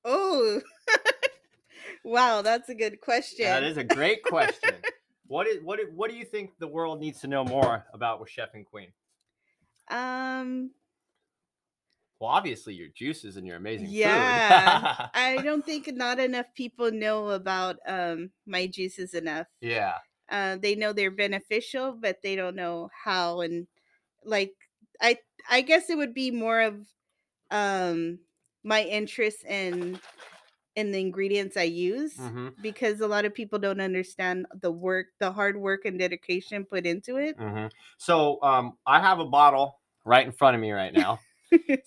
Oh. 0.05 0.61
Wow, 2.03 2.41
that's 2.41 2.69
a 2.69 2.75
good 2.75 3.01
question. 3.01 3.45
That 3.45 3.63
is 3.63 3.77
a 3.77 3.83
great 3.83 4.23
question. 4.23 4.75
what 5.27 5.47
is 5.47 5.61
what 5.63 5.79
what 5.93 6.09
do 6.09 6.17
you 6.17 6.25
think 6.25 6.51
the 6.59 6.67
world 6.67 6.99
needs 6.99 7.21
to 7.21 7.27
know 7.27 7.43
more 7.43 7.85
about 7.93 8.19
with 8.19 8.29
Chef 8.29 8.49
N 8.55 8.63
Queen? 8.63 8.87
Um 9.89 10.71
well, 12.19 12.31
obviously 12.31 12.73
your 12.73 12.89
juices 12.89 13.37
and 13.37 13.47
your 13.47 13.55
amazing 13.55 13.87
yeah, 13.89 15.07
I 15.13 15.37
don't 15.37 15.65
think 15.65 15.89
not 15.93 16.19
enough 16.19 16.47
people 16.55 16.91
know 16.91 17.29
about 17.29 17.77
um 17.87 18.31
my 18.45 18.67
juices 18.67 19.13
enough. 19.13 19.47
Yeah. 19.61 19.95
Uh, 20.31 20.57
they 20.57 20.75
know 20.75 20.93
they're 20.93 21.09
beneficial, 21.09 21.97
but 21.99 22.21
they 22.21 22.35
don't 22.35 22.55
know 22.55 22.89
how 23.03 23.41
and 23.41 23.67
like 24.23 24.53
I 25.01 25.17
I 25.49 25.61
guess 25.61 25.89
it 25.89 25.97
would 25.97 26.13
be 26.13 26.31
more 26.31 26.61
of 26.61 26.85
um 27.51 28.19
my 28.63 28.83
interest 28.83 29.45
in 29.45 29.99
in 30.75 30.91
the 30.91 30.99
ingredients 30.99 31.57
I 31.57 31.63
use 31.63 32.15
mm-hmm. 32.15 32.49
because 32.61 33.01
a 33.01 33.07
lot 33.07 33.25
of 33.25 33.33
people 33.33 33.59
don't 33.59 33.81
understand 33.81 34.45
the 34.61 34.71
work, 34.71 35.07
the 35.19 35.31
hard 35.31 35.57
work 35.57 35.85
and 35.85 35.99
dedication 35.99 36.65
put 36.65 36.85
into 36.85 37.17
it. 37.17 37.37
Mm-hmm. 37.37 37.67
So 37.97 38.41
um, 38.41 38.77
I 38.85 38.99
have 38.99 39.19
a 39.19 39.25
bottle 39.25 39.79
right 40.05 40.25
in 40.25 40.31
front 40.31 40.55
of 40.55 40.61
me 40.61 40.71
right 40.71 40.93
now. 40.95 41.19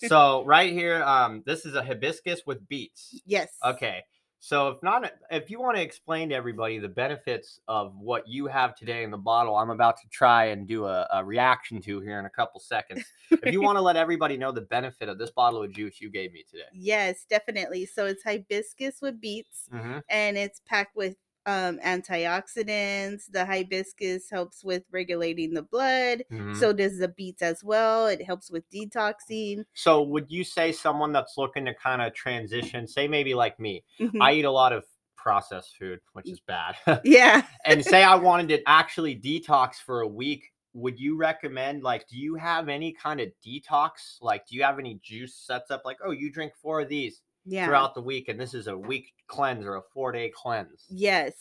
so 0.07 0.43
right 0.45 0.71
here, 0.71 1.01
um, 1.03 1.43
this 1.45 1.65
is 1.65 1.75
a 1.75 1.83
hibiscus 1.83 2.41
with 2.45 2.67
beets. 2.67 3.21
Yes. 3.25 3.49
Okay. 3.63 4.03
So 4.43 4.67
if 4.67 4.83
not, 4.83 5.09
if 5.31 5.49
you 5.49 5.61
want 5.61 5.77
to 5.77 5.81
explain 5.81 6.27
to 6.27 6.35
everybody 6.35 6.77
the 6.77 6.89
benefits 6.89 7.61
of 7.69 7.95
what 7.97 8.27
you 8.27 8.45
have 8.47 8.75
today 8.75 9.03
in 9.03 9.09
the 9.09 9.17
bottle, 9.17 9.55
I'm 9.55 9.69
about 9.69 9.95
to 10.01 10.07
try 10.09 10.47
and 10.47 10.67
do 10.67 10.83
a, 10.83 11.07
a 11.13 11.23
reaction 11.23 11.81
to 11.83 12.01
here 12.01 12.19
in 12.19 12.25
a 12.25 12.29
couple 12.29 12.59
seconds. 12.59 13.05
if 13.31 13.53
you 13.53 13.61
want 13.61 13.77
to 13.77 13.81
let 13.81 13.95
everybody 13.95 14.35
know 14.35 14.51
the 14.51 14.59
benefit 14.59 15.07
of 15.07 15.17
this 15.17 15.31
bottle 15.31 15.63
of 15.63 15.71
juice 15.71 16.01
you 16.01 16.09
gave 16.09 16.33
me 16.33 16.43
today. 16.51 16.65
Yes, 16.73 17.23
definitely. 17.29 17.85
So 17.85 18.05
it's 18.05 18.21
hibiscus 18.21 19.01
with 19.01 19.21
beets, 19.21 19.69
mm-hmm. 19.73 19.99
and 20.09 20.37
it's 20.37 20.59
packed 20.65 20.97
with 20.97 21.15
um, 21.45 21.79
antioxidants. 21.79 23.31
The 23.31 23.45
hibiscus 23.45 24.29
helps 24.29 24.63
with 24.63 24.83
regulating 24.91 25.53
the 25.53 25.61
blood. 25.61 26.23
Mm-hmm. 26.31 26.55
So 26.55 26.73
does 26.73 26.97
the 26.97 27.09
beets 27.09 27.41
as 27.41 27.63
well. 27.63 28.07
It 28.07 28.21
helps 28.21 28.49
with 28.49 28.69
detoxing. 28.69 29.65
So 29.73 30.01
would 30.03 30.31
you 30.31 30.43
say 30.43 30.71
someone 30.71 31.11
that's 31.11 31.37
looking 31.37 31.65
to 31.65 31.73
kind 31.73 32.01
of 32.01 32.13
transition, 32.13 32.87
say 32.87 33.07
maybe 33.07 33.33
like 33.33 33.59
me, 33.59 33.83
mm-hmm. 33.99 34.21
I 34.21 34.33
eat 34.33 34.45
a 34.45 34.51
lot 34.51 34.73
of 34.73 34.83
processed 35.15 35.77
food, 35.79 35.99
which 36.13 36.29
is 36.29 36.39
bad. 36.41 36.75
yeah. 37.03 37.43
and 37.65 37.83
say 37.83 38.03
I 38.03 38.15
wanted 38.29 38.49
to 38.49 38.61
actually 38.67 39.15
detox 39.15 39.75
for 39.75 40.01
a 40.01 40.07
week 40.07 40.51
would 40.73 40.99
you 40.99 41.15
recommend 41.15 41.83
like 41.83 42.07
do 42.07 42.17
you 42.17 42.35
have 42.35 42.67
any 42.67 42.91
kind 42.91 43.19
of 43.19 43.29
detox 43.45 44.17
like 44.21 44.47
do 44.47 44.55
you 44.55 44.63
have 44.63 44.79
any 44.79 44.99
juice 45.03 45.35
sets 45.35 45.69
up 45.69 45.83
like 45.85 45.97
oh 46.03 46.11
you 46.11 46.31
drink 46.31 46.51
four 46.59 46.81
of 46.81 46.89
these 46.89 47.21
yeah. 47.45 47.65
throughout 47.65 47.93
the 47.95 48.01
week 48.01 48.29
and 48.29 48.39
this 48.39 48.53
is 48.53 48.67
a 48.67 48.77
week 48.77 49.13
cleanse 49.27 49.65
or 49.65 49.75
a 49.75 49.81
four 49.93 50.11
day 50.11 50.31
cleanse 50.33 50.85
yes 50.89 51.33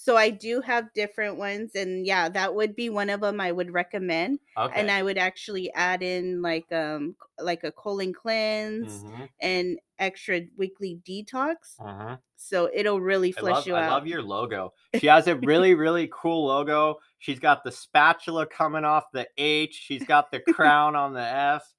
so 0.00 0.16
I 0.16 0.30
do 0.30 0.60
have 0.60 0.92
different 0.94 1.38
ones, 1.38 1.72
and 1.74 2.06
yeah, 2.06 2.28
that 2.28 2.54
would 2.54 2.76
be 2.76 2.88
one 2.88 3.10
of 3.10 3.20
them 3.20 3.40
I 3.40 3.50
would 3.50 3.72
recommend. 3.72 4.38
Okay. 4.56 4.80
And 4.80 4.92
I 4.92 5.02
would 5.02 5.18
actually 5.18 5.72
add 5.74 6.04
in 6.04 6.40
like 6.40 6.70
um 6.70 7.16
like 7.40 7.64
a 7.64 7.72
colon 7.72 8.12
cleanse 8.12 9.02
mm-hmm. 9.02 9.24
and 9.40 9.76
extra 9.98 10.42
weekly 10.56 11.00
detox. 11.04 11.74
Uh-huh. 11.80 12.18
So 12.36 12.70
it'll 12.72 13.00
really 13.00 13.32
flush 13.32 13.54
love, 13.54 13.66
you 13.66 13.74
out. 13.74 13.82
I 13.82 13.88
love 13.88 14.06
your 14.06 14.22
logo. 14.22 14.72
She 15.00 15.08
has 15.08 15.26
a 15.26 15.34
really 15.34 15.74
really 15.74 16.08
cool 16.12 16.46
logo. 16.46 16.98
She's 17.18 17.40
got 17.40 17.64
the 17.64 17.72
spatula 17.72 18.46
coming 18.46 18.84
off 18.84 19.10
the 19.12 19.26
H. 19.36 19.82
She's 19.84 20.04
got 20.04 20.30
the 20.30 20.38
crown 20.38 20.94
on 20.94 21.12
the 21.12 21.22
S. 21.22 21.74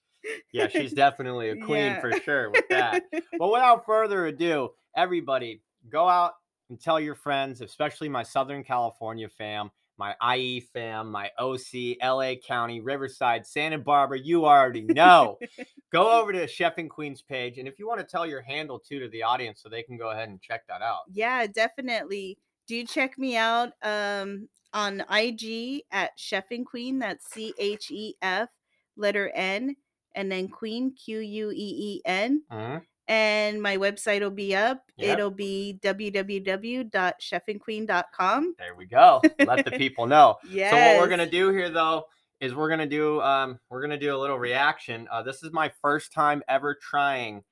Yeah, 0.52 0.68
she's 0.68 0.94
definitely 0.94 1.50
a 1.50 1.56
queen 1.56 1.86
yeah. 1.86 2.02
for 2.02 2.12
sure 2.22 2.50
with 2.50 2.68
that. 2.70 3.04
But 3.38 3.52
without 3.52 3.86
further 3.86 4.26
ado, 4.26 4.72
everybody 4.96 5.62
go 5.90 6.10
out 6.10 6.34
and 6.70 6.80
tell 6.80 7.00
your 7.00 7.16
friends, 7.16 7.62
especially 7.62 8.10
my 8.10 8.24
Southern 8.24 8.64
California 8.64 9.30
fam, 9.30 9.72
my 9.98 10.16
IE 10.36 10.62
fam, 10.62 11.12
my 11.12 11.30
OC, 11.38 11.98
LA 12.02 12.36
County, 12.36 12.80
Riverside, 12.80 13.46
Santa 13.46 13.78
Barbara, 13.78 14.20
you 14.20 14.46
already 14.46 14.82
know. 14.82 15.38
go 15.92 16.20
over 16.22 16.32
to 16.32 16.48
Chef 16.48 16.78
N 16.78 16.90
Queen's 16.90 17.22
page. 17.22 17.58
And 17.58 17.68
if 17.68 17.80
you 17.80 17.88
want 17.88 18.00
to 18.00 18.06
tell 18.06 18.26
your 18.26 18.42
handle 18.42 18.80
too 18.80 19.00
to 19.00 19.10
the 19.10 19.24
audience 19.24 19.62
so 19.62 19.70
they 19.70 19.84
can 19.84 19.98
go 19.98 20.12
ahead 20.12 20.30
and 20.30 20.42
check 20.42 20.66
that 20.68 20.82
out. 20.82 21.02
Yeah, 21.12 21.46
definitely. 21.48 22.38
Do 22.68 22.84
check 22.86 23.18
me 23.18 23.36
out 23.36 23.74
um, 23.84 24.48
on 24.74 25.04
IG 25.12 25.84
at 25.92 26.12
Chef 26.18 26.46
N 26.52 26.64
Queen. 26.64 27.00
That's 27.00 27.30
C 27.30 27.54
H 27.58 27.92
E 27.92 28.16
F 28.22 28.50
letter 28.96 29.32
N 29.36 29.76
and 30.20 30.32
then 30.32 30.50
Queen 30.50 30.94
Q 30.94 31.20
U 31.20 31.52
E 31.52 31.54
E 31.56 32.02
N. 32.06 32.44
Mm-hmm 32.52 32.78
and 33.10 33.62
my 33.62 33.76
website 33.76 34.22
will 34.22 34.30
be 34.30 34.56
up. 34.56 34.84
Yep. 34.98 35.18
It'll 35.18 35.32
be 35.32 35.80
www.chefandqueen.com. 35.82 38.56
There 38.60 38.76
we 38.76 38.86
go. 38.86 39.20
Let 39.40 39.66
the 39.66 39.72
people 39.78 40.06
know. 40.06 40.38
yes. 40.48 40.72
So 40.72 40.78
what 40.78 41.00
we're 41.02 41.10
gonna 41.10 41.30
do 41.30 41.50
here 41.50 41.72
though 41.72 42.04
is 42.40 42.54
we're 42.54 42.70
gonna 42.70 42.86
do 42.86 43.20
um 43.22 43.60
we're 43.72 43.82
gonna 43.82 43.98
do 43.98 44.16
a 44.16 44.20
little 44.20 44.38
reaction. 44.38 45.08
Uh, 45.12 45.24
this 45.24 45.42
is 45.42 45.52
my 45.52 45.72
first 45.82 46.14
time 46.14 46.44
ever 46.48 46.76
trying 46.76 47.44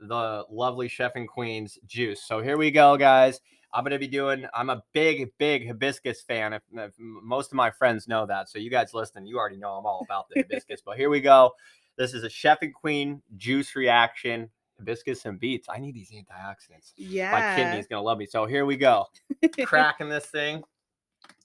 the 0.00 0.44
lovely 0.50 0.88
Chef 0.88 1.12
N 1.14 1.28
Queen's 1.28 1.78
juice. 1.86 2.24
So 2.26 2.42
here 2.42 2.58
we 2.58 2.72
go, 2.72 2.96
guys. 2.96 3.40
I'm 3.72 3.84
gonna 3.84 4.00
be 4.00 4.08
doing. 4.08 4.46
I'm 4.52 4.70
a 4.70 4.82
big, 4.92 5.30
big 5.38 5.68
hibiscus 5.68 6.22
fan. 6.22 6.54
If, 6.54 6.62
if 6.72 6.90
most 6.98 7.52
of 7.52 7.56
my 7.56 7.70
friends 7.70 8.08
know 8.08 8.26
that, 8.26 8.48
so 8.48 8.58
you 8.58 8.70
guys 8.70 8.94
listening, 8.94 9.26
you 9.26 9.38
already 9.38 9.58
know 9.58 9.74
I'm 9.74 9.86
all 9.86 10.04
about 10.04 10.28
the 10.28 10.42
hibiscus. 10.42 10.82
but 10.84 10.96
here 10.96 11.08
we 11.08 11.20
go. 11.20 11.52
This 11.96 12.14
is 12.14 12.24
a 12.24 12.30
Chef 12.30 12.58
N 12.62 12.72
Queen 12.72 13.22
juice 13.36 13.76
reaction 13.76 14.50
hibiscus 14.78 15.24
and 15.24 15.38
beets. 15.38 15.68
I 15.68 15.78
need 15.78 15.94
these 15.94 16.10
antioxidants. 16.10 16.92
Yeah. 16.96 17.30
My 17.32 17.56
kidney's 17.56 17.86
gonna 17.86 18.02
love 18.02 18.18
me. 18.18 18.26
So 18.26 18.46
here 18.46 18.66
we 18.66 18.76
go. 18.76 19.06
Cracking 19.64 20.08
this 20.08 20.26
thing. 20.26 20.62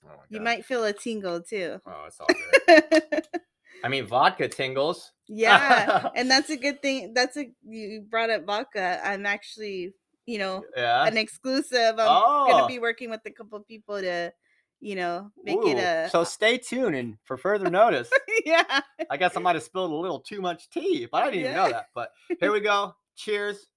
Oh 0.05 0.15
you 0.29 0.39
might 0.39 0.65
feel 0.65 0.83
a 0.85 0.93
tingle 0.93 1.41
too. 1.41 1.79
Oh, 1.85 2.05
it's 2.07 2.19
all 2.19 2.27
good. 2.67 3.27
I 3.83 3.87
mean, 3.87 4.07
vodka 4.07 4.47
tingles. 4.47 5.13
Yeah, 5.27 6.09
and 6.15 6.29
that's 6.29 6.49
a 6.49 6.57
good 6.57 6.81
thing. 6.81 7.13
That's 7.13 7.37
a 7.37 7.49
you 7.65 8.05
brought 8.09 8.29
up 8.29 8.45
vodka. 8.45 8.99
I'm 9.03 9.25
actually, 9.25 9.93
you 10.25 10.37
know, 10.37 10.63
yeah. 10.75 11.05
an 11.05 11.17
exclusive. 11.17 11.93
I'm 11.97 12.07
oh. 12.07 12.47
gonna 12.49 12.67
be 12.67 12.79
working 12.79 13.09
with 13.09 13.21
a 13.25 13.31
couple 13.31 13.59
people 13.61 14.01
to, 14.01 14.33
you 14.81 14.95
know, 14.95 15.31
make 15.43 15.57
Ooh. 15.57 15.67
it 15.67 15.77
a. 15.77 16.09
So 16.09 16.24
stay 16.24 16.57
tuned 16.57 16.95
and 16.95 17.17
for 17.25 17.38
further 17.38 17.69
notice. 17.69 18.09
yeah. 18.45 18.81
I 19.09 19.17
guess 19.17 19.36
I 19.36 19.39
might 19.39 19.55
have 19.55 19.63
spilled 19.63 19.91
a 19.91 19.95
little 19.95 20.19
too 20.19 20.41
much 20.41 20.69
tea, 20.69 21.07
but 21.12 21.24
I 21.24 21.31
didn't 21.31 21.45
yeah. 21.45 21.51
even 21.51 21.63
know 21.63 21.69
that. 21.71 21.86
But 21.93 22.12
here 22.39 22.51
we 22.51 22.62
go. 22.62 22.95
Cheers. 23.15 23.67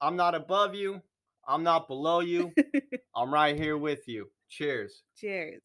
I'm 0.00 0.16
not 0.16 0.34
above 0.34 0.74
you. 0.74 1.02
I'm 1.46 1.62
not 1.62 1.88
below 1.88 2.20
you. 2.20 2.52
I'm 3.14 3.32
right 3.32 3.56
here 3.56 3.76
with 3.76 4.08
you. 4.08 4.30
Cheers. 4.48 5.02
Cheers. 5.16 5.62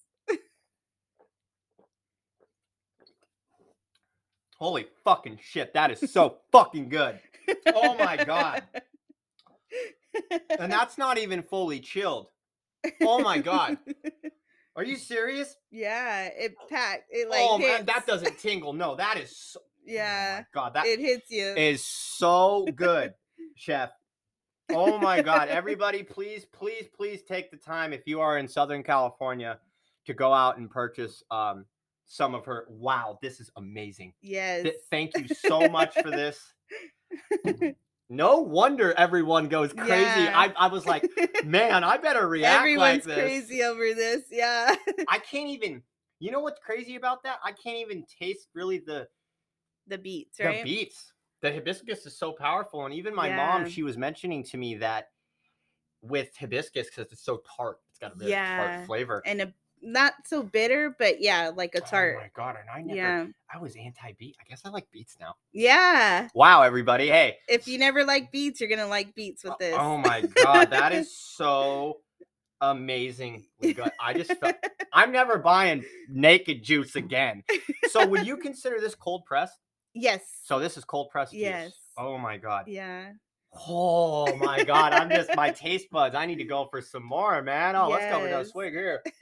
Holy 4.58 4.88
fucking 5.04 5.39
shit. 5.42 5.74
That 5.74 5.92
is 5.92 6.12
so 6.12 6.38
fucking 6.51 6.89
good. 6.89 7.20
Oh 7.68 7.98
my 7.98 8.24
God. 8.24 8.63
And 10.58 10.72
that's 10.72 10.98
not 10.98 11.18
even 11.18 11.44
fully 11.44 11.82
chilled. 11.82 12.27
Oh 13.01 13.20
my 13.20 13.39
God. 13.39 13.77
Are 14.75 14.84
you 14.84 14.98
serious? 14.98 15.55
Yeah, 15.72 16.25
it 16.25 16.55
packed. 16.70 17.05
It 17.10 17.29
like 17.29 17.39
oh 17.41 17.58
man, 17.58 17.86
that 17.86 18.05
doesn't 18.05 18.38
tingle. 18.39 18.74
No, 18.74 18.96
that 18.96 19.17
is 19.17 19.36
so, 19.36 19.60
yeah. 19.86 20.41
Oh 20.41 20.46
God, 20.53 20.74
that 20.74 20.86
it 20.86 21.00
hits 21.00 21.32
you. 21.32 21.46
Is 21.46 21.84
so 21.84 22.67
good, 22.75 23.13
chef. 23.55 23.91
Oh 24.70 24.98
my 24.98 25.22
God. 25.22 25.48
Everybody, 25.50 26.03
please, 26.03 26.46
please, 26.46 26.88
please 26.96 27.22
take 27.24 27.51
the 27.51 27.58
time 27.58 27.94
if 27.94 28.01
you 28.05 28.20
are 28.20 28.38
in 28.38 28.48
Southern 28.48 28.84
California 28.84 29.60
to 30.05 30.13
go 30.13 30.34
out 30.34 30.58
and 30.58 30.70
purchase 30.70 31.24
um, 31.32 31.65
some 32.05 32.36
of 32.36 32.46
her. 32.46 32.65
Wow, 32.70 33.17
this 33.22 33.39
is 33.39 33.50
amazing. 33.55 34.13
Yes. 34.22 34.63
Th- 34.63 34.75
thank 34.89 35.17
you 35.17 35.27
so 35.34 35.70
much 35.70 35.94
for 35.94 36.10
this. 36.12 36.53
No 38.09 38.39
wonder 38.39 38.93
everyone 38.93 39.47
goes 39.47 39.74
crazy. 39.74 39.91
Yeah. 39.93 40.33
I, 40.35 40.53
I 40.57 40.67
was 40.67 40.85
like, 40.85 41.09
man, 41.45 41.83
I 41.83 41.97
better 41.97 42.27
react 42.27 42.59
Everyone's 42.59 43.05
like 43.07 43.15
crazy 43.17 43.63
over 43.63 43.93
this. 43.93 44.24
Yeah. 44.31 44.75
I 45.07 45.19
can't 45.19 45.50
even. 45.50 45.81
You 46.19 46.31
know 46.31 46.39
what's 46.39 46.59
crazy 46.59 46.95
about 46.95 47.24
that? 47.24 47.39
I 47.43 47.51
can't 47.51 47.77
even 47.77 48.05
taste 48.19 48.50
really 48.53 48.79
the 48.79 49.07
the 49.88 49.97
beets, 49.97 50.39
right? 50.39 50.63
The 50.63 50.75
beets. 50.75 51.13
The 51.41 51.51
hibiscus 51.51 52.05
is 52.05 52.17
so 52.17 52.31
powerful. 52.31 52.85
And 52.85 52.93
even 52.93 53.13
my 53.13 53.27
yeah. 53.27 53.35
mom, 53.35 53.69
she 53.69 53.83
was 53.83 53.97
mentioning 53.97 54.43
to 54.45 54.57
me 54.57 54.75
that 54.75 55.09
with 56.01 56.29
hibiscus, 56.39 56.88
because 56.88 57.12
it's 57.12 57.24
so 57.24 57.41
tart, 57.57 57.79
it's 57.89 58.00
got 58.00 58.13
a 58.13 58.15
very 58.15 58.31
yeah. 58.31 58.77
tart 58.77 58.85
flavor. 58.88 59.21
And 59.25 59.41
a 59.41 59.53
not 59.82 60.13
so 60.25 60.44
bitter, 60.44 60.96
but 60.98 61.22
yeah, 61.22 61.51
like 61.55 61.75
a 61.75 61.82
oh 61.82 61.86
tart. 61.86 62.17
Oh 62.17 62.22
my 62.22 62.29
god! 62.34 62.58
And 62.60 62.70
I 62.70 62.82
never, 62.82 62.98
yeah. 62.98 63.25
I 63.53 63.60
was 63.60 63.75
anti 63.75 64.13
beet. 64.17 64.36
I 64.39 64.44
guess 64.50 64.62
I 64.65 64.70
like 64.70 64.89
beets 64.91 65.17
now. 65.20 65.36
Yeah. 65.53 66.29
Wow, 66.34 66.62
everybody! 66.62 67.08
Hey, 67.08 67.38
if 67.48 67.67
you 67.67 67.77
never 67.77 68.03
like 68.03 68.32
beets, 68.32 68.60
you're 68.60 68.70
gonna 68.70 68.88
like 68.88 69.13
beets 69.15 69.44
with 69.44 69.53
oh, 69.53 69.58
this. 69.60 69.75
Oh 69.77 69.98
my 69.98 70.22
god, 70.44 70.72
that 70.72 70.91
is 70.91 71.15
so 71.36 72.00
amazing. 72.62 73.46
I 74.01 74.13
just 74.13 74.34
felt 74.38 74.55
I'm 74.94 75.12
never 75.12 75.38
buying 75.38 75.84
naked 76.10 76.63
juice 76.63 76.96
again. 76.96 77.44
So, 77.89 78.05
would 78.08 78.25
you 78.25 78.38
consider 78.41 78.79
this 78.79 78.96
cold 78.96 79.25
pressed? 79.25 79.60
Yes. 79.94 80.22
So 80.44 80.60
this 80.60 80.77
is 80.77 80.84
cold 80.84 81.10
pressed 81.10 81.34
yes. 81.34 81.67
juice. 81.67 81.79
Oh 81.98 82.17
my 82.17 82.38
god. 82.38 82.65
Yeah. 82.67 83.12
Oh 83.67 84.35
my 84.35 84.63
god, 84.63 84.93
I'm 84.93 85.09
just 85.09 85.35
my 85.35 85.51
taste 85.55 85.89
buds. 85.91 86.15
I 86.15 86.25
need 86.25 86.38
to 86.38 86.43
go 86.43 86.67
for 86.69 86.81
some 86.81 87.03
more, 87.03 87.41
man. 87.41 87.75
Oh, 87.75 87.89
yes. 87.89 88.00
let's 88.00 88.15
go 88.15 88.21
with 88.21 88.31
a 88.31 88.45
swig 88.50 88.74
here. 88.74 89.01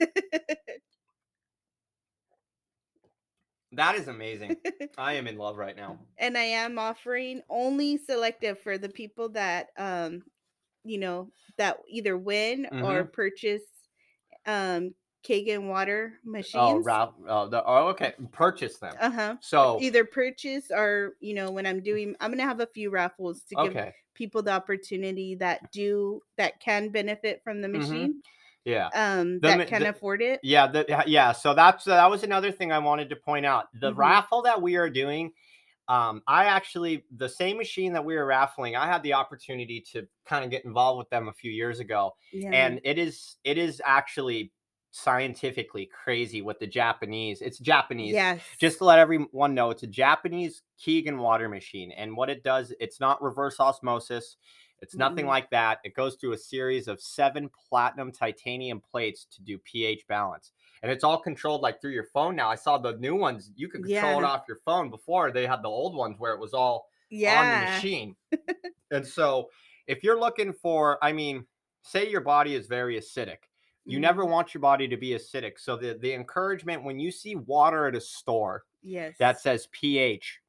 that 3.72 3.94
is 3.94 4.08
amazing. 4.08 4.56
I 4.98 5.14
am 5.14 5.26
in 5.26 5.38
love 5.38 5.56
right 5.56 5.76
now. 5.76 5.98
And 6.18 6.36
I 6.36 6.42
am 6.42 6.78
offering 6.78 7.42
only 7.48 7.96
selective 7.98 8.58
for 8.58 8.78
the 8.78 8.88
people 8.88 9.28
that 9.30 9.68
um 9.78 10.22
you 10.84 10.98
know 10.98 11.30
that 11.56 11.78
either 11.88 12.16
win 12.18 12.66
mm-hmm. 12.70 12.84
or 12.84 13.04
purchase 13.04 13.62
um 14.46 14.94
Kangen 15.24 15.68
water 15.68 16.14
oh, 16.14 16.30
machines. 16.30 16.54
Oh, 16.54 16.78
Ralph. 16.78 17.14
Oh, 17.26 17.48
the, 17.48 17.64
oh, 17.64 17.88
okay. 17.88 18.12
Purchase 18.32 18.78
them. 18.78 18.94
Uh 19.00 19.10
huh. 19.10 19.36
So 19.40 19.78
either 19.80 20.04
purchase 20.04 20.70
or 20.70 21.14
you 21.20 21.34
know 21.34 21.50
when 21.50 21.66
I'm 21.66 21.80
doing, 21.80 22.14
I'm 22.20 22.30
gonna 22.30 22.42
have 22.42 22.60
a 22.60 22.66
few 22.66 22.90
raffles 22.90 23.42
to 23.48 23.54
give 23.56 23.76
okay. 23.76 23.92
people 24.14 24.42
the 24.42 24.52
opportunity 24.52 25.34
that 25.36 25.72
do 25.72 26.20
that 26.36 26.60
can 26.60 26.90
benefit 26.90 27.40
from 27.42 27.60
the 27.60 27.68
mm-hmm. 27.68 27.78
machine. 27.78 28.08
Mm-hmm. 28.10 28.18
Yeah. 28.70 28.88
Um, 28.94 29.40
the, 29.40 29.48
that 29.48 29.68
can 29.68 29.82
the, 29.82 29.90
afford 29.90 30.22
it. 30.22 30.40
Yeah. 30.42 30.66
The, 30.66 31.04
yeah. 31.06 31.32
So 31.32 31.54
that's 31.54 31.84
that 31.84 32.10
was 32.10 32.22
another 32.22 32.52
thing 32.52 32.72
I 32.72 32.78
wanted 32.78 33.08
to 33.10 33.16
point 33.16 33.46
out. 33.46 33.66
The 33.80 33.90
mm-hmm. 33.90 34.00
raffle 34.00 34.42
that 34.42 34.60
we 34.60 34.76
are 34.76 34.90
doing. 34.90 35.32
Um, 35.86 36.22
I 36.26 36.46
actually 36.46 37.04
the 37.14 37.28
same 37.28 37.58
machine 37.58 37.92
that 37.92 38.02
we 38.02 38.16
were 38.16 38.24
raffling, 38.24 38.74
I 38.74 38.86
had 38.86 39.02
the 39.02 39.12
opportunity 39.12 39.84
to 39.92 40.06
kind 40.24 40.42
of 40.42 40.50
get 40.50 40.64
involved 40.64 40.96
with 40.96 41.10
them 41.10 41.28
a 41.28 41.32
few 41.34 41.50
years 41.50 41.78
ago, 41.78 42.14
yeah. 42.32 42.48
and 42.52 42.80
it 42.84 42.98
is 42.98 43.36
it 43.44 43.58
is 43.58 43.82
actually 43.84 44.50
scientifically 44.94 45.86
crazy 45.86 46.40
with 46.40 46.60
the 46.60 46.66
Japanese. 46.68 47.42
It's 47.42 47.58
Japanese. 47.58 48.14
Yes. 48.14 48.40
Just 48.60 48.78
to 48.78 48.84
let 48.84 49.00
everyone 49.00 49.52
know, 49.52 49.70
it's 49.70 49.82
a 49.82 49.88
Japanese 49.88 50.62
Kangen 50.80 51.18
water 51.18 51.48
machine. 51.48 51.90
And 51.90 52.16
what 52.16 52.30
it 52.30 52.44
does, 52.44 52.72
it's 52.78 53.00
not 53.00 53.20
reverse 53.20 53.58
osmosis. 53.58 54.36
It's 54.80 54.94
nothing 54.94 55.24
mm. 55.24 55.30
like 55.30 55.50
that. 55.50 55.78
It 55.82 55.94
goes 55.94 56.14
through 56.14 56.34
a 56.34 56.38
series 56.38 56.86
of 56.86 57.00
seven 57.00 57.50
platinum 57.68 58.12
titanium 58.12 58.80
plates 58.80 59.26
to 59.32 59.42
do 59.42 59.58
pH 59.58 60.06
balance. 60.06 60.52
And 60.84 60.92
it's 60.92 61.02
all 61.02 61.18
controlled 61.18 61.62
like 61.62 61.80
through 61.80 61.92
your 61.92 62.06
phone 62.14 62.36
now. 62.36 62.48
I 62.48 62.54
saw 62.54 62.78
the 62.78 62.96
new 62.98 63.16
ones, 63.16 63.50
you 63.56 63.66
can 63.68 63.82
control 63.82 64.12
yeah. 64.12 64.18
it 64.18 64.24
off 64.24 64.44
your 64.46 64.60
phone. 64.64 64.90
Before 64.90 65.32
they 65.32 65.44
had 65.44 65.62
the 65.62 65.68
old 65.68 65.96
ones 65.96 66.20
where 66.20 66.34
it 66.34 66.40
was 66.40 66.54
all 66.54 66.86
yeah. 67.10 67.40
on 67.40 67.64
the 67.64 67.72
machine. 67.72 68.16
and 68.92 69.04
so 69.04 69.48
if 69.88 70.04
you're 70.04 70.20
looking 70.20 70.52
for, 70.52 71.02
I 71.02 71.12
mean, 71.12 71.46
say 71.82 72.08
your 72.08 72.20
body 72.20 72.54
is 72.54 72.68
very 72.68 72.96
acidic 72.96 73.38
You 73.84 73.98
mm. 73.98 74.02
never 74.02 74.24
want 74.24 74.54
your 74.54 74.60
body 74.60 74.88
to 74.88 74.96
be 74.96 75.10
acidic. 75.10 75.58
So 75.58 75.76
the 75.76 75.98
the 76.00 76.12
encouragement 76.12 76.84
when 76.84 76.98
you 76.98 77.10
see 77.10 77.34
water 77.36 77.86
at 77.86 77.94
a 77.94 78.00
store, 78.00 78.64
yes, 78.82 79.14
that 79.18 79.40
says 79.40 79.68
pH 79.72 80.40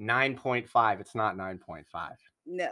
9.5, 0.00 1.00
it's 1.00 1.14
not 1.14 1.36
9.5. 1.36 1.84
No. 2.46 2.68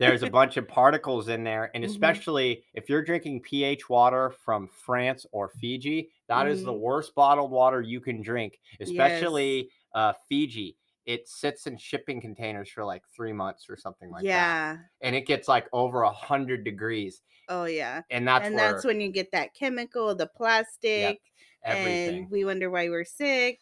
There's 0.00 0.24
a 0.24 0.30
bunch 0.30 0.56
of 0.56 0.66
particles 0.66 1.28
in 1.28 1.44
there. 1.44 1.70
And 1.74 1.84
mm-hmm. 1.84 1.90
especially 1.90 2.56
mm-hmm. 2.56 2.78
if 2.78 2.88
you're 2.88 3.02
drinking 3.02 3.42
pH 3.42 3.88
water 3.88 4.34
from 4.44 4.68
France 4.68 5.24
or 5.30 5.48
Fiji, 5.48 6.10
that 6.28 6.44
mm-hmm. 6.44 6.48
is 6.48 6.64
the 6.64 6.72
mm-hmm. 6.72 6.80
worst 6.80 7.14
bottled 7.14 7.50
water 7.50 7.80
you 7.80 8.00
can 8.00 8.20
drink, 8.20 8.58
especially 8.80 9.56
yes. 9.56 9.66
uh, 9.94 10.12
Fiji. 10.28 10.76
It 11.06 11.28
sits 11.28 11.66
in 11.66 11.76
shipping 11.76 12.20
containers 12.20 12.70
for 12.70 12.84
like 12.84 13.02
three 13.14 13.32
months 13.32 13.66
or 13.68 13.76
something 13.76 14.10
like 14.10 14.24
yeah. 14.24 14.74
that. 14.74 14.80
Yeah. 14.80 15.08
And 15.08 15.16
it 15.16 15.26
gets 15.26 15.48
like 15.48 15.66
over 15.72 16.02
a 16.02 16.12
hundred 16.12 16.64
degrees. 16.64 17.22
Oh 17.48 17.64
yeah. 17.64 18.02
And 18.10 18.26
that's 18.26 18.46
and 18.46 18.54
where, 18.54 18.72
that's 18.72 18.84
when 18.84 19.00
you 19.00 19.10
get 19.12 19.30
that 19.32 19.54
chemical, 19.54 20.14
the 20.14 20.26
plastic. 20.26 21.20
Yep, 21.66 21.76
and 21.76 22.30
we 22.30 22.44
wonder 22.44 22.70
why 22.70 22.88
we're 22.88 23.04
sick 23.04 23.60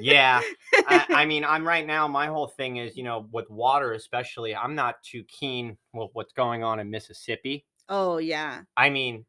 yeah. 0.00 0.40
I, 0.74 1.06
I, 1.10 1.26
mean, 1.26 1.44
I'm 1.44 1.66
right 1.66 1.86
now, 1.94 2.08
my 2.08 2.26
whole 2.26 2.48
thing 2.48 2.76
is, 2.76 2.96
you 2.96 3.04
know, 3.04 3.28
with 3.32 3.48
water, 3.50 3.92
especially, 3.92 4.54
I'm 4.54 4.74
not 4.74 5.02
too 5.02 5.24
keen 5.24 5.76
with 5.92 6.10
what's 6.12 6.32
going 6.32 6.62
on 6.62 6.80
in 6.80 6.90
Mississippi. 6.90 7.64
Oh, 7.88 8.18
yeah. 8.18 8.62
I 8.76 8.90
mean, 8.90 9.24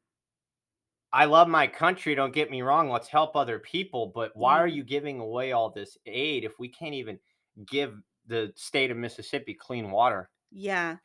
I 1.12 1.26
love 1.26 1.48
my 1.48 1.68
country. 1.68 2.16
Don't 2.16 2.34
get 2.34 2.52
me 2.52 2.62
wrong. 2.62 2.90
Let's 2.90 3.08
help 3.08 3.36
other 3.36 3.60
people. 3.60 4.12
But 4.14 4.32
why 4.36 4.60
are 4.60 4.68
mm. 4.68 4.76
you 4.76 4.84
giving 4.84 5.20
away 5.20 5.52
all 5.52 5.70
this 5.70 5.98
aid 6.06 6.44
if 6.44 6.54
we 6.60 6.70
can't 6.70 6.94
even 6.94 7.20
give 7.68 7.96
the 8.28 8.52
state 8.56 8.92
of 8.92 8.98
Mississippi 8.98 9.54
clean 9.54 9.92
water? 9.92 10.30
Yeah. 10.52 10.98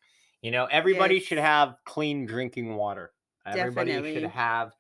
You 0.43 0.51
know, 0.51 0.67
everybody 0.67 1.17
yes. 1.17 1.25
should 1.25 1.39
have 1.39 1.75
clean 1.85 2.27
drinking 2.27 2.75
water. 2.75 3.13
Everybody 3.47 3.93
should 4.15 4.25
have 4.25 4.73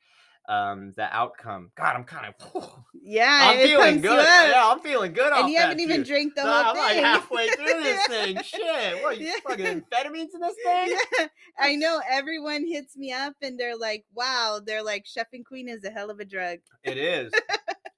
um 0.49 0.93
the 0.97 1.05
outcome. 1.15 1.71
God, 1.77 1.95
I'm 1.95 2.05
kind 2.05 2.27
of 2.27 2.81
yeah. 2.93 3.51
I'm 3.51 3.59
feeling 3.59 4.01
good. 4.01 4.25
Yeah, 4.25 4.63
I'm 4.65 4.81
feeling 4.81 5.13
good. 5.13 5.33
And 5.33 5.49
you 5.49 5.59
haven't 5.59 5.81
even 5.81 6.03
drank 6.03 6.35
the 6.35 6.43
whole 6.43 6.51
I'm 6.51 6.75
thing. 6.75 6.85
I'm 6.85 6.97
like 6.97 7.05
halfway 7.05 7.49
through 7.51 7.83
this 7.83 8.07
thing. 8.07 8.39
Shit, 8.45 9.03
what? 9.03 9.13
are 9.17 9.21
You 9.21 9.27
yeah. 9.27 9.35
fucking 9.47 9.67
amphetamines 9.93 10.35
in 10.35 10.41
this 10.41 10.57
thing? 10.65 10.97
Yeah, 11.19 11.27
I 11.59 11.77
know. 11.77 12.01
Everyone 12.11 12.67
hits 12.67 12.97
me 12.97 13.13
up 13.13 13.35
and 13.43 13.59
they're 13.59 13.77
like, 13.77 14.05
"Wow," 14.15 14.61
they're 14.65 14.83
like, 14.83 15.07
"Chef 15.07 15.29
N 15.33 15.45
Queen 15.45 15.69
is 15.69 15.85
a 15.85 15.91
hell 15.91 16.11
of 16.11 16.21
a 16.21 16.25
drug." 16.25 16.59
It 16.83 16.99
is. 16.99 17.33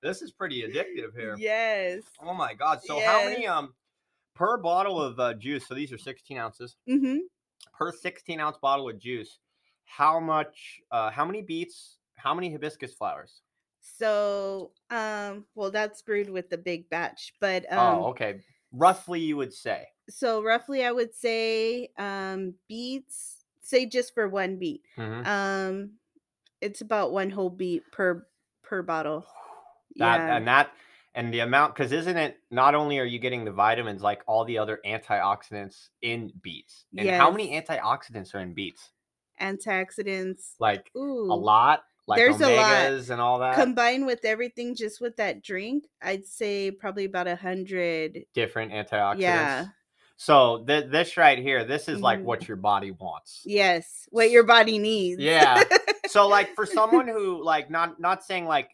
This 0.02 0.22
is 0.22 0.32
pretty 0.32 0.62
addictive 0.62 1.16
here. 1.16 1.36
Yes. 1.38 2.02
Oh 2.22 2.34
my 2.34 2.54
god. 2.54 2.80
So 2.82 2.96
yes. 2.96 3.06
how 3.06 3.24
many 3.28 3.46
um 3.46 3.74
per 4.34 4.56
bottle 4.58 5.00
of 5.00 5.18
uh, 5.18 5.34
juice? 5.34 5.66
So 5.66 5.74
these 5.74 5.92
are 5.92 5.98
16 5.98 6.36
ounces. 6.38 6.76
Mm-hmm. 6.88 7.18
Per 7.78 7.92
16 7.92 8.40
ounce 8.40 8.58
bottle 8.60 8.88
of 8.88 8.98
juice, 8.98 9.38
how 9.84 10.20
much? 10.20 10.80
Uh, 10.90 11.10
how 11.10 11.24
many 11.24 11.42
beets? 11.42 11.98
How 12.16 12.34
many 12.34 12.50
hibiscus 12.50 12.92
flowers? 12.92 13.40
So, 13.80 14.70
um, 14.90 15.44
well, 15.54 15.70
that's 15.70 16.02
brewed 16.02 16.30
with 16.30 16.48
the 16.50 16.58
big 16.58 16.88
batch, 16.88 17.34
but 17.40 17.66
oh, 17.70 17.78
um, 17.78 17.98
oh, 17.98 18.06
okay. 18.08 18.40
Roughly, 18.72 19.20
you 19.20 19.36
would 19.36 19.52
say. 19.52 19.86
So, 20.08 20.42
roughly, 20.42 20.84
I 20.84 20.92
would 20.92 21.14
say, 21.14 21.90
um, 21.98 22.54
beets. 22.68 23.44
Say 23.60 23.86
just 23.86 24.14
for 24.14 24.28
one 24.28 24.58
beet. 24.58 24.82
Mm-hmm. 24.98 25.26
Um, 25.26 25.90
it's 26.60 26.80
about 26.80 27.12
one 27.12 27.30
whole 27.30 27.50
beet 27.50 27.82
per 27.92 28.26
per 28.62 28.82
bottle. 28.82 29.26
That 29.96 30.16
yeah. 30.16 30.36
and 30.36 30.46
that 30.48 30.72
and 31.14 31.32
the 31.32 31.40
amount 31.40 31.74
because 31.74 31.92
isn't 31.92 32.16
it 32.16 32.38
not 32.50 32.74
only 32.74 32.98
are 32.98 33.04
you 33.04 33.18
getting 33.18 33.44
the 33.44 33.52
vitamins 33.52 34.02
like 34.02 34.22
all 34.26 34.44
the 34.44 34.58
other 34.58 34.80
antioxidants 34.86 35.88
in 36.00 36.32
beets 36.42 36.86
and 36.96 37.06
yes. 37.06 37.20
how 37.20 37.30
many 37.30 37.60
antioxidants 37.60 38.34
are 38.34 38.40
in 38.40 38.54
beets 38.54 38.92
antioxidants 39.40 40.54
like 40.58 40.90
Ooh. 40.96 41.30
a 41.30 41.34
lot 41.34 41.82
like 42.08 42.18
There's 42.18 42.40
a 42.40 42.56
lot 42.56 43.10
and 43.10 43.20
all 43.20 43.38
that. 43.38 43.54
Combined 43.54 44.06
with 44.06 44.24
everything, 44.24 44.74
just 44.74 45.00
with 45.00 45.16
that 45.16 45.42
drink, 45.42 45.84
I'd 46.02 46.26
say 46.26 46.70
probably 46.72 47.04
about 47.04 47.28
a 47.28 47.36
hundred 47.36 48.24
different 48.34 48.72
antioxidants. 48.72 49.20
Yeah. 49.20 49.66
So 50.16 50.64
th- 50.66 50.90
this 50.90 51.16
right 51.16 51.38
here, 51.38 51.64
this 51.64 51.88
is 51.88 52.00
like 52.00 52.20
mm. 52.20 52.24
what 52.24 52.48
your 52.48 52.56
body 52.56 52.90
wants. 52.90 53.42
Yes, 53.44 54.08
what 54.10 54.30
your 54.30 54.42
body 54.42 54.78
needs. 54.78 55.20
Yeah. 55.20 55.62
so 56.06 56.26
like 56.26 56.54
for 56.54 56.66
someone 56.66 57.06
who 57.06 57.42
like 57.42 57.70
not 57.70 58.00
not 58.00 58.24
saying 58.24 58.46
like 58.46 58.70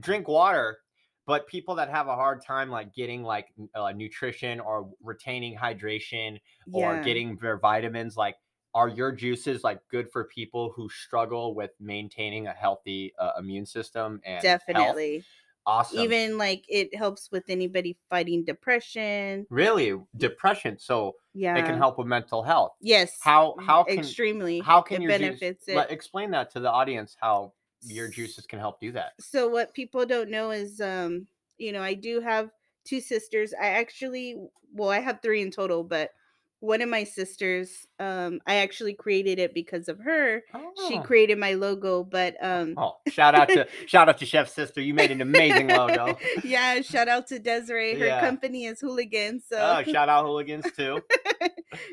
drink 0.00 0.28
water, 0.28 0.78
but 1.26 1.46
people 1.46 1.74
that 1.76 1.88
have 1.88 2.08
a 2.08 2.14
hard 2.14 2.44
time 2.44 2.70
like 2.70 2.94
getting 2.94 3.22
like 3.22 3.48
uh, 3.74 3.92
nutrition 3.92 4.60
or 4.60 4.88
retaining 5.02 5.56
hydration 5.56 6.38
or 6.72 7.02
getting 7.02 7.36
their 7.36 7.58
vitamins, 7.58 8.16
like 8.16 8.36
are 8.74 8.88
your 8.88 9.10
juices 9.10 9.64
like 9.64 9.80
good 9.90 10.10
for 10.10 10.24
people 10.24 10.72
who 10.76 10.88
struggle 10.90 11.54
with 11.54 11.70
maintaining 11.80 12.46
a 12.46 12.52
healthy 12.52 13.12
uh, 13.18 13.32
immune 13.38 13.66
system 13.66 14.20
and 14.24 14.42
definitely. 14.42 15.14
Health? 15.14 15.24
awesome. 15.66 15.98
Even 15.98 16.38
like 16.38 16.64
it 16.68 16.94
helps 16.94 17.30
with 17.30 17.44
anybody 17.48 17.96
fighting 18.08 18.44
depression. 18.44 19.46
Really? 19.50 19.94
Depression 20.16 20.78
so 20.78 21.16
yeah 21.34 21.56
it 21.56 21.66
can 21.66 21.76
help 21.76 21.98
with 21.98 22.06
mental 22.06 22.42
health. 22.42 22.72
Yes. 22.80 23.18
How 23.20 23.56
how 23.60 23.84
can, 23.84 23.98
extremely. 23.98 24.60
how 24.60 24.80
can 24.80 25.02
it 25.02 25.08
benefits 25.08 25.66
juice, 25.66 25.76
it. 25.76 25.90
explain 25.90 26.30
that 26.30 26.52
to 26.52 26.60
the 26.60 26.70
audience 26.70 27.16
how 27.20 27.52
your 27.82 28.08
juices 28.08 28.46
can 28.46 28.58
help 28.58 28.80
do 28.80 28.92
that 28.92 29.12
so 29.20 29.48
what 29.48 29.74
people 29.74 30.04
don't 30.06 30.30
know 30.30 30.50
is 30.50 30.80
um 30.80 31.26
you 31.58 31.72
know 31.72 31.82
i 31.82 31.94
do 31.94 32.20
have 32.20 32.50
two 32.84 33.00
sisters 33.00 33.52
i 33.60 33.66
actually 33.68 34.36
well 34.72 34.90
i 34.90 35.00
have 35.00 35.20
three 35.22 35.42
in 35.42 35.50
total 35.50 35.84
but 35.84 36.10
one 36.60 36.80
of 36.80 36.88
my 36.88 37.04
sisters 37.04 37.86
um 38.00 38.40
i 38.46 38.56
actually 38.56 38.94
created 38.94 39.38
it 39.38 39.52
because 39.52 39.88
of 39.88 40.00
her 40.00 40.42
oh. 40.54 40.72
she 40.88 40.98
created 41.00 41.38
my 41.38 41.52
logo 41.54 42.02
but 42.02 42.34
um 42.42 42.74
oh 42.78 42.96
shout 43.08 43.34
out 43.34 43.48
to 43.48 43.66
shout 43.86 44.08
out 44.08 44.18
to 44.18 44.24
chef 44.24 44.48
sister 44.48 44.80
you 44.80 44.94
made 44.94 45.10
an 45.10 45.20
amazing 45.20 45.68
logo 45.68 46.16
yeah 46.44 46.80
shout 46.80 47.08
out 47.08 47.26
to 47.26 47.38
desiree 47.38 47.98
her 47.98 48.06
yeah. 48.06 48.20
company 48.20 48.64
is 48.64 48.80
hooligans 48.80 49.44
so 49.48 49.56
oh 49.58 49.90
shout 49.90 50.08
out 50.08 50.24
hooligans 50.26 50.64
too 50.76 51.00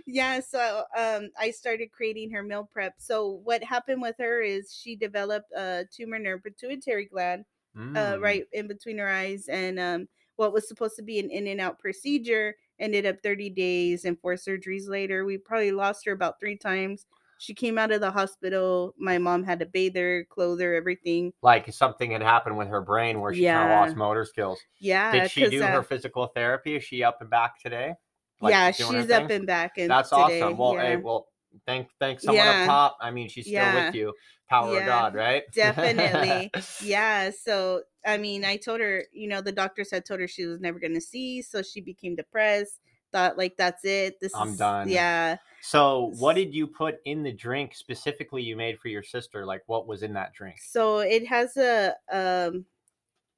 yeah 0.06 0.40
so 0.40 0.84
um 0.98 1.30
i 1.40 1.50
started 1.50 1.92
creating 1.92 2.30
her 2.32 2.44
meal 2.44 2.70
prep 2.72 2.94
so 2.98 3.42
what 3.44 3.64
happened 3.64 4.02
with 4.02 4.16
her 4.20 4.42
is 4.42 4.74
she 4.74 4.96
developed 4.96 5.52
a 5.54 5.84
tumor 5.92 6.18
in 6.18 6.26
her 6.26 6.40
pituitary 6.40 7.06
gland 7.06 7.44
uh, 7.76 7.80
mm. 7.80 8.14
uh, 8.14 8.20
right 8.20 8.46
in 8.54 8.68
between 8.68 8.98
her 8.98 9.10
eyes 9.10 9.48
and 9.48 9.80
um 9.80 10.08
what 10.36 10.54
was 10.54 10.68
supposed 10.68 10.96
to 10.96 11.04
be 11.04 11.20
an 11.20 11.30
in 11.30 11.48
and 11.48 11.62
out 11.62 11.80
procedure 11.80 12.56
ended 12.80 13.06
up 13.06 13.18
30 13.24 13.50
days 13.52 14.06
and 14.06 14.20
four 14.20 14.36
surgeries 14.36 14.88
later. 14.88 15.26
We 15.26 15.38
probably 15.38 15.72
lost 15.72 16.06
her 16.06 16.12
about 16.12 16.40
three 16.40 16.58
times. 16.58 17.06
She 17.40 17.54
came 17.54 17.78
out 17.78 17.92
of 17.92 18.00
the 18.00 18.12
hospital. 18.12 18.94
My 18.98 19.18
mom 19.18 19.44
had 19.44 19.60
to 19.60 19.66
bathe 19.66 19.96
her, 19.96 20.26
clothe 20.30 20.62
her, 20.62 20.74
everything. 20.74 21.34
Like 21.42 21.72
something 21.74 22.12
had 22.12 22.22
happened 22.22 22.58
with 22.58 22.70
her 22.70 22.82
brain 22.82 23.20
where 23.20 23.34
she 23.34 23.44
yeah. 23.44 23.60
kind 23.60 23.72
of 23.74 23.80
lost 23.80 23.98
motor 23.98 24.26
skills. 24.26 24.60
Yeah. 24.80 25.12
Did 25.12 25.32
she 25.32 25.50
do 25.50 25.62
uh, 25.64 25.68
her 25.68 25.84
physical 25.84 26.28
therapy? 26.28 26.76
Is 26.76 26.84
she 26.84 27.04
up 27.04 27.18
and 27.22 27.30
back 27.30 27.60
today? 27.60 27.96
Like 28.44 28.52
yeah, 28.52 28.72
she's 28.72 29.10
up 29.10 29.30
and 29.30 29.48
back. 29.48 29.78
And 29.78 29.90
That's 29.90 30.10
today, 30.10 30.42
awesome. 30.42 30.58
Well, 30.58 30.74
yeah. 30.76 30.82
hey, 30.82 30.96
well, 30.98 31.28
thank 31.66 31.88
thank 32.00 32.20
someone 32.20 32.46
yeah. 32.46 32.62
up 32.62 32.68
top. 32.68 32.98
I 33.02 33.12
mean, 33.12 33.30
she's 33.30 33.46
still 33.46 33.54
yeah. 33.54 33.86
with 33.86 33.96
you. 33.96 34.14
Power 34.50 34.78
of 34.78 34.86
God, 34.86 35.16
right? 35.16 35.44
Definitely. 35.54 36.52
yeah. 36.84 37.32
So 37.32 37.82
I 38.06 38.18
mean, 38.18 38.46
I 38.46 38.58
told 38.58 38.82
her, 38.82 39.06
you 39.12 39.28
know, 39.28 39.42
the 39.42 39.52
doctors 39.52 39.90
had 39.90 40.06
told 40.06 40.20
her 40.20 40.28
she 40.28 40.46
was 40.46 40.60
never 40.60 40.78
gonna 40.80 41.02
see, 41.02 41.42
so 41.42 41.62
she 41.62 41.82
became 41.82 42.16
depressed 42.16 42.80
thought 43.14 43.38
like 43.38 43.56
that's 43.56 43.86
it. 43.86 44.20
This 44.20 44.36
I'm 44.36 44.50
is, 44.50 44.58
done. 44.58 44.90
Yeah. 44.90 45.38
So 45.62 46.12
what 46.18 46.36
did 46.36 46.54
you 46.54 46.68
put 46.68 46.96
in 47.06 47.24
the 47.24 47.32
drink 47.32 47.74
specifically 47.76 48.42
you 48.42 48.58
made 48.58 48.80
for 48.80 48.90
your 48.90 49.04
sister? 49.04 49.46
Like 49.46 49.62
what 49.68 49.88
was 49.88 50.04
in 50.04 50.14
that 50.14 50.34
drink? 50.34 50.58
So 50.60 51.00
it 51.00 51.26
has 51.28 51.56
a 51.56 51.96
um 52.12 52.66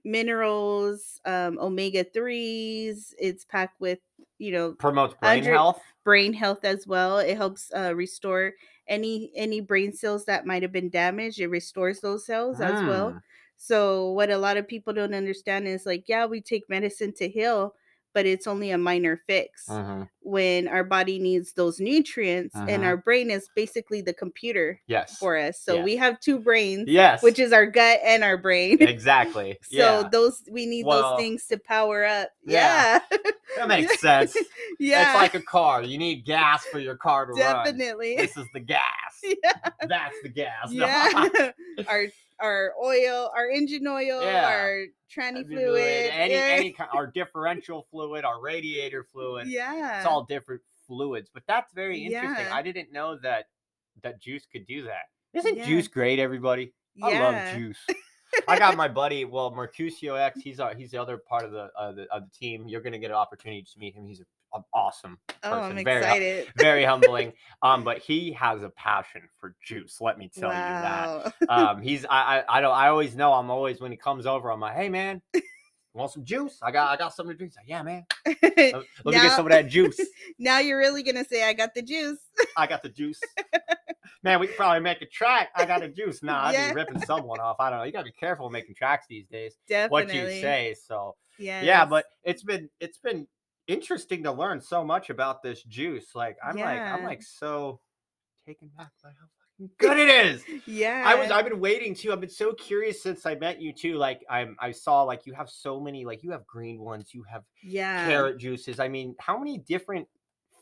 minerals, 0.04 1.20
um 1.26 1.60
omega 1.60 2.04
threes. 2.04 3.13
It's 3.20 3.46
packed 3.46 3.80
with, 3.80 4.00
you 4.38 4.52
know, 4.52 4.74
promotes 4.74 5.15
brain 5.21 5.43
health. 5.43 5.82
Brain 6.04 6.34
health 6.34 6.63
as 6.63 6.86
well. 6.86 7.17
It 7.17 7.36
helps 7.36 7.71
uh, 7.76 7.95
restore 7.95 8.54
any 8.88 9.32
any 9.36 9.62
brain 9.62 9.91
cells 9.91 10.26
that 10.26 10.45
might 10.45 10.62
have 10.62 10.71
been 10.71 10.89
damaged. 10.89 11.39
It 11.39 11.48
restores 11.48 12.00
those 12.00 12.26
cells 12.26 12.60
mm. 12.60 12.65
as 12.65 12.84
well. 12.84 13.12
Hmm. 13.12 13.17
So 13.58 14.12
what 14.12 14.30
a 14.30 14.38
lot 14.38 14.58
of 14.58 14.67
people 14.67 14.93
don't 14.93 15.13
understand 15.13 15.67
is 15.67 15.86
like, 15.86 16.04
yeah, 16.08 16.26
we 16.26 16.41
take 16.41 16.69
medicine 16.69 17.13
to 17.13 17.30
heal, 17.30 17.74
but 18.15 18.25
it's 18.25 18.47
only 18.47 18.71
a 18.71 18.78
minor 18.78 19.21
fix 19.28 19.65
mm-hmm. 19.67 20.04
when 20.21 20.69
our 20.69 20.86
body 20.86 21.19
needs 21.19 21.51
those 21.51 21.82
nutrients 21.82 22.56
and 22.56 22.69
mm-hmm. 22.69 22.84
our 22.84 22.95
brain 22.95 23.30
is 23.30 23.49
basically 23.58 24.01
the 24.01 24.13
computer 24.13 24.80
yes. 24.88 25.17
for 25.17 25.38
us. 25.38 25.60
So 25.60 25.84
we 25.84 25.97
have 25.97 26.21
two 26.21 26.39
brains 26.39 26.86
yes. 26.88 27.21
which 27.21 27.39
is 27.39 27.51
our 27.51 27.65
gut 27.65 27.99
and 28.06 28.23
our 28.23 28.38
brain. 28.38 28.82
Exactly. 28.82 29.60
So 29.75 30.01
yeah. 30.01 30.10
those 30.10 30.41
we 30.49 30.65
need 30.65 30.86
well, 30.86 31.01
those 31.01 31.19
things 31.19 31.47
to 31.47 31.58
power 31.58 32.06
up. 32.06 32.30
Yeah, 32.45 32.99
yeah. 33.12 33.17
that 33.58 33.67
makes 33.67 33.99
sense. 33.99 34.38
Yeah. 34.80 35.12
it's 35.12 35.15
like 35.15 35.34
a 35.34 35.45
car. 35.45 35.84
You 35.84 35.97
need 35.97 36.23
gas 36.23 36.63
for 36.65 36.80
your 36.80 36.95
car 36.95 37.25
to 37.25 37.34
definitely. 37.34 38.15
Run. 38.15 38.25
this 38.25 38.38
is 38.38 38.47
the 38.54 38.62
gas. 38.62 38.82
Yeah. 39.23 39.71
that's 39.88 40.15
the 40.21 40.30
gas. 40.30 40.71
Yeah. 40.71 41.51
Our 41.88 42.08
our 42.41 42.74
oil, 42.84 43.32
our 43.36 43.50
engine 43.50 43.88
oil, 43.88 44.21
yeah. 44.21 44.48
our 44.48 44.86
tranny 45.13 45.45
fluid, 45.45 45.48
fluid 45.48 46.12
any, 46.13 46.34
any 46.34 46.71
kind, 46.71 46.89
our 46.93 47.08
differential 47.08 47.88
fluid, 47.91 48.26
our 48.26 48.41
radiator 48.41 49.06
fluid. 49.12 49.48
Yeah, 49.48 49.98
it's 49.98 50.06
all 50.06 50.24
different 50.24 50.62
fluids. 50.88 51.30
But 51.34 51.43
that's 51.48 51.74
very 51.74 52.06
interesting. 52.06 52.48
I 52.52 52.62
didn't 52.62 52.91
know 52.91 53.17
that 53.24 53.45
that 54.04 54.21
juice 54.21 54.45
could 54.52 54.65
do 54.65 54.84
that. 54.84 55.04
Isn't 55.34 55.63
juice 55.63 55.88
great, 55.88 56.19
everybody? 56.19 56.74
I 57.02 57.19
love 57.19 57.58
juice. 57.58 57.80
I 58.48 58.58
got 58.58 58.78
my 58.78 58.88
buddy, 58.88 59.26
well, 59.26 59.52
Mercutio 59.52 60.15
X. 60.15 60.41
He's 60.41 60.60
our, 60.60 60.74
he's 60.74 60.91
the 60.91 60.98
other 60.98 61.17
part 61.17 61.43
of 61.43 61.52
the, 61.52 61.69
uh, 61.78 61.91
the 61.91 62.08
of 62.13 62.24
the 62.24 62.32
team. 62.38 62.67
You're 62.67 62.82
gonna 62.82 63.00
get 63.00 63.12
an 63.12 63.17
opportunity 63.17 63.63
to 63.63 63.80
meet 63.80 63.95
him. 63.95 64.06
He's 64.06 64.21
an 64.56 64.63
awesome 64.74 65.18
person. 65.28 65.39
Oh, 65.44 65.60
I'm 65.62 65.84
very, 65.84 66.00
excited. 66.00 66.48
very 66.58 66.84
humbling. 66.84 67.34
Um, 67.62 67.84
but 67.86 68.00
he 68.00 68.32
has 68.34 68.63
a 68.63 68.70
passion 68.70 69.22
for 69.39 69.56
juice. 69.63 70.00
Let 70.02 70.18
me 70.18 70.30
tell 70.34 70.50
wow. 70.50 71.24
you 71.26 71.32
that. 71.48 71.50
Um, 71.50 71.82
he's 71.82 72.06
I, 72.06 72.39
I 72.39 72.58
I 72.58 72.62
don't 72.62 72.74
I 72.74 72.88
always 72.88 73.15
know 73.15 73.34
I'm 73.34 73.50
always 73.50 73.80
when 73.80 73.91
he 73.91 73.98
comes 73.98 74.26
over 74.26 74.50
I'm 74.50 74.60
like, 74.60 74.76
hey 74.76 74.89
man, 74.89 75.22
want 75.94 76.12
some 76.12 76.26
juice? 76.26 76.60
I 76.62 76.72
got 76.72 76.91
I 76.91 76.98
got 76.98 77.13
something 77.13 77.34
to 77.34 77.38
drink. 77.38 77.54
Like, 77.56 77.68
yeah, 77.68 77.84
man. 77.84 78.06
Let, 78.26 78.44
let 78.44 78.74
now, 78.74 79.12
me 79.12 79.13
get 79.13 79.36
some 79.36 79.46
of 79.46 79.52
that 79.52 79.68
juice. 79.68 80.00
Now 80.39 80.60
you're 80.60 80.78
really 80.78 81.04
gonna 81.04 81.26
say 81.26 81.48
I 81.48 81.54
got 81.54 81.74
the 81.74 81.82
juice. 81.82 82.20
I 82.58 82.68
got 82.68 82.84
the 82.84 82.89
juice. 82.89 83.20
man, 84.24 84.39
we 84.39 84.48
could 84.48 84.58
probably 84.58 84.82
make 84.82 85.02
a 85.02 85.06
track. 85.06 85.50
I 85.56 85.65
got 85.65 85.84
a 85.84 85.89
juice. 85.89 86.24
Nah, 86.24 86.48
I'd 86.48 86.54
yeah. 86.54 86.70
be 86.70 86.76
ripping 86.76 87.02
someone 87.02 87.39
off. 87.39 87.58
I 87.60 87.70
don't 87.70 87.80
know. 87.80 87.86
You 87.86 87.91
gotta 87.91 88.06
be 88.06 88.12
careful 88.12 88.50
making 88.50 88.76
tracks 88.76 89.06
these 89.10 89.28
days. 89.28 89.56
Definitely. 89.68 90.06
What 90.06 90.13
you 90.13 90.41
say. 90.41 90.76
So 90.88 91.15
yeah. 91.38 91.62
Yeah, 91.62 91.86
but 91.86 92.06
it's 92.24 92.44
been 92.44 92.70
it's 92.80 92.98
been 92.98 93.28
interesting 93.67 94.23
to 94.23 94.32
learn 94.32 94.62
so 94.62 94.84
much 94.84 95.10
about 95.10 95.41
this 95.41 95.63
juice. 95.63 96.15
Like 96.15 96.38
I'm 96.43 96.58
yeah. 96.58 96.65
like 96.65 96.82
I'm 96.82 97.04
like 97.04 97.23
so 97.23 97.80
taken 98.45 98.69
back 98.78 98.91
by 99.04 99.10
how 99.10 99.67
good 99.80 99.97
it 99.97 100.10
is. 100.10 100.43
yeah. 100.65 101.04
I 101.06 101.15
was 101.15 101.32
I've 101.32 101.45
been 101.45 101.60
waiting 101.60 101.95
too. 101.95 102.12
I've 102.12 102.21
been 102.21 102.30
so 102.30 102.54
curious 102.54 103.01
since 103.01 103.25
I 103.25 103.36
met 103.36 103.62
you 103.62 103.73
too. 103.73 103.95
Like 103.95 104.21
I'm 104.30 104.56
I 104.60 104.71
saw 104.71 105.04
like 105.04 105.25
you 105.25 105.34
have 105.34 105.49
so 105.49 105.80
many 105.80 106.06
like 106.06 106.23
you 106.23 106.32
have 106.32 106.45
green 106.45 106.80
ones, 106.80 107.13
you 107.13 107.23
have 107.23 107.43
yeah 107.63 108.06
carrot 108.08 108.38
juices. 108.38 108.80
I 108.80 108.88
mean, 108.88 109.15
how 109.19 109.38
many 109.38 109.60
different 109.60 110.08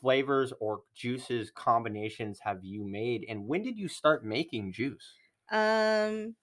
flavors 0.00 0.52
or 0.60 0.80
juices 0.94 1.50
combinations 1.54 2.38
have 2.42 2.58
you 2.62 2.84
made 2.84 3.24
and 3.28 3.46
when 3.46 3.62
did 3.62 3.78
you 3.78 3.88
start 3.88 4.24
making 4.24 4.72
juice? 4.72 5.14
Um 5.50 6.34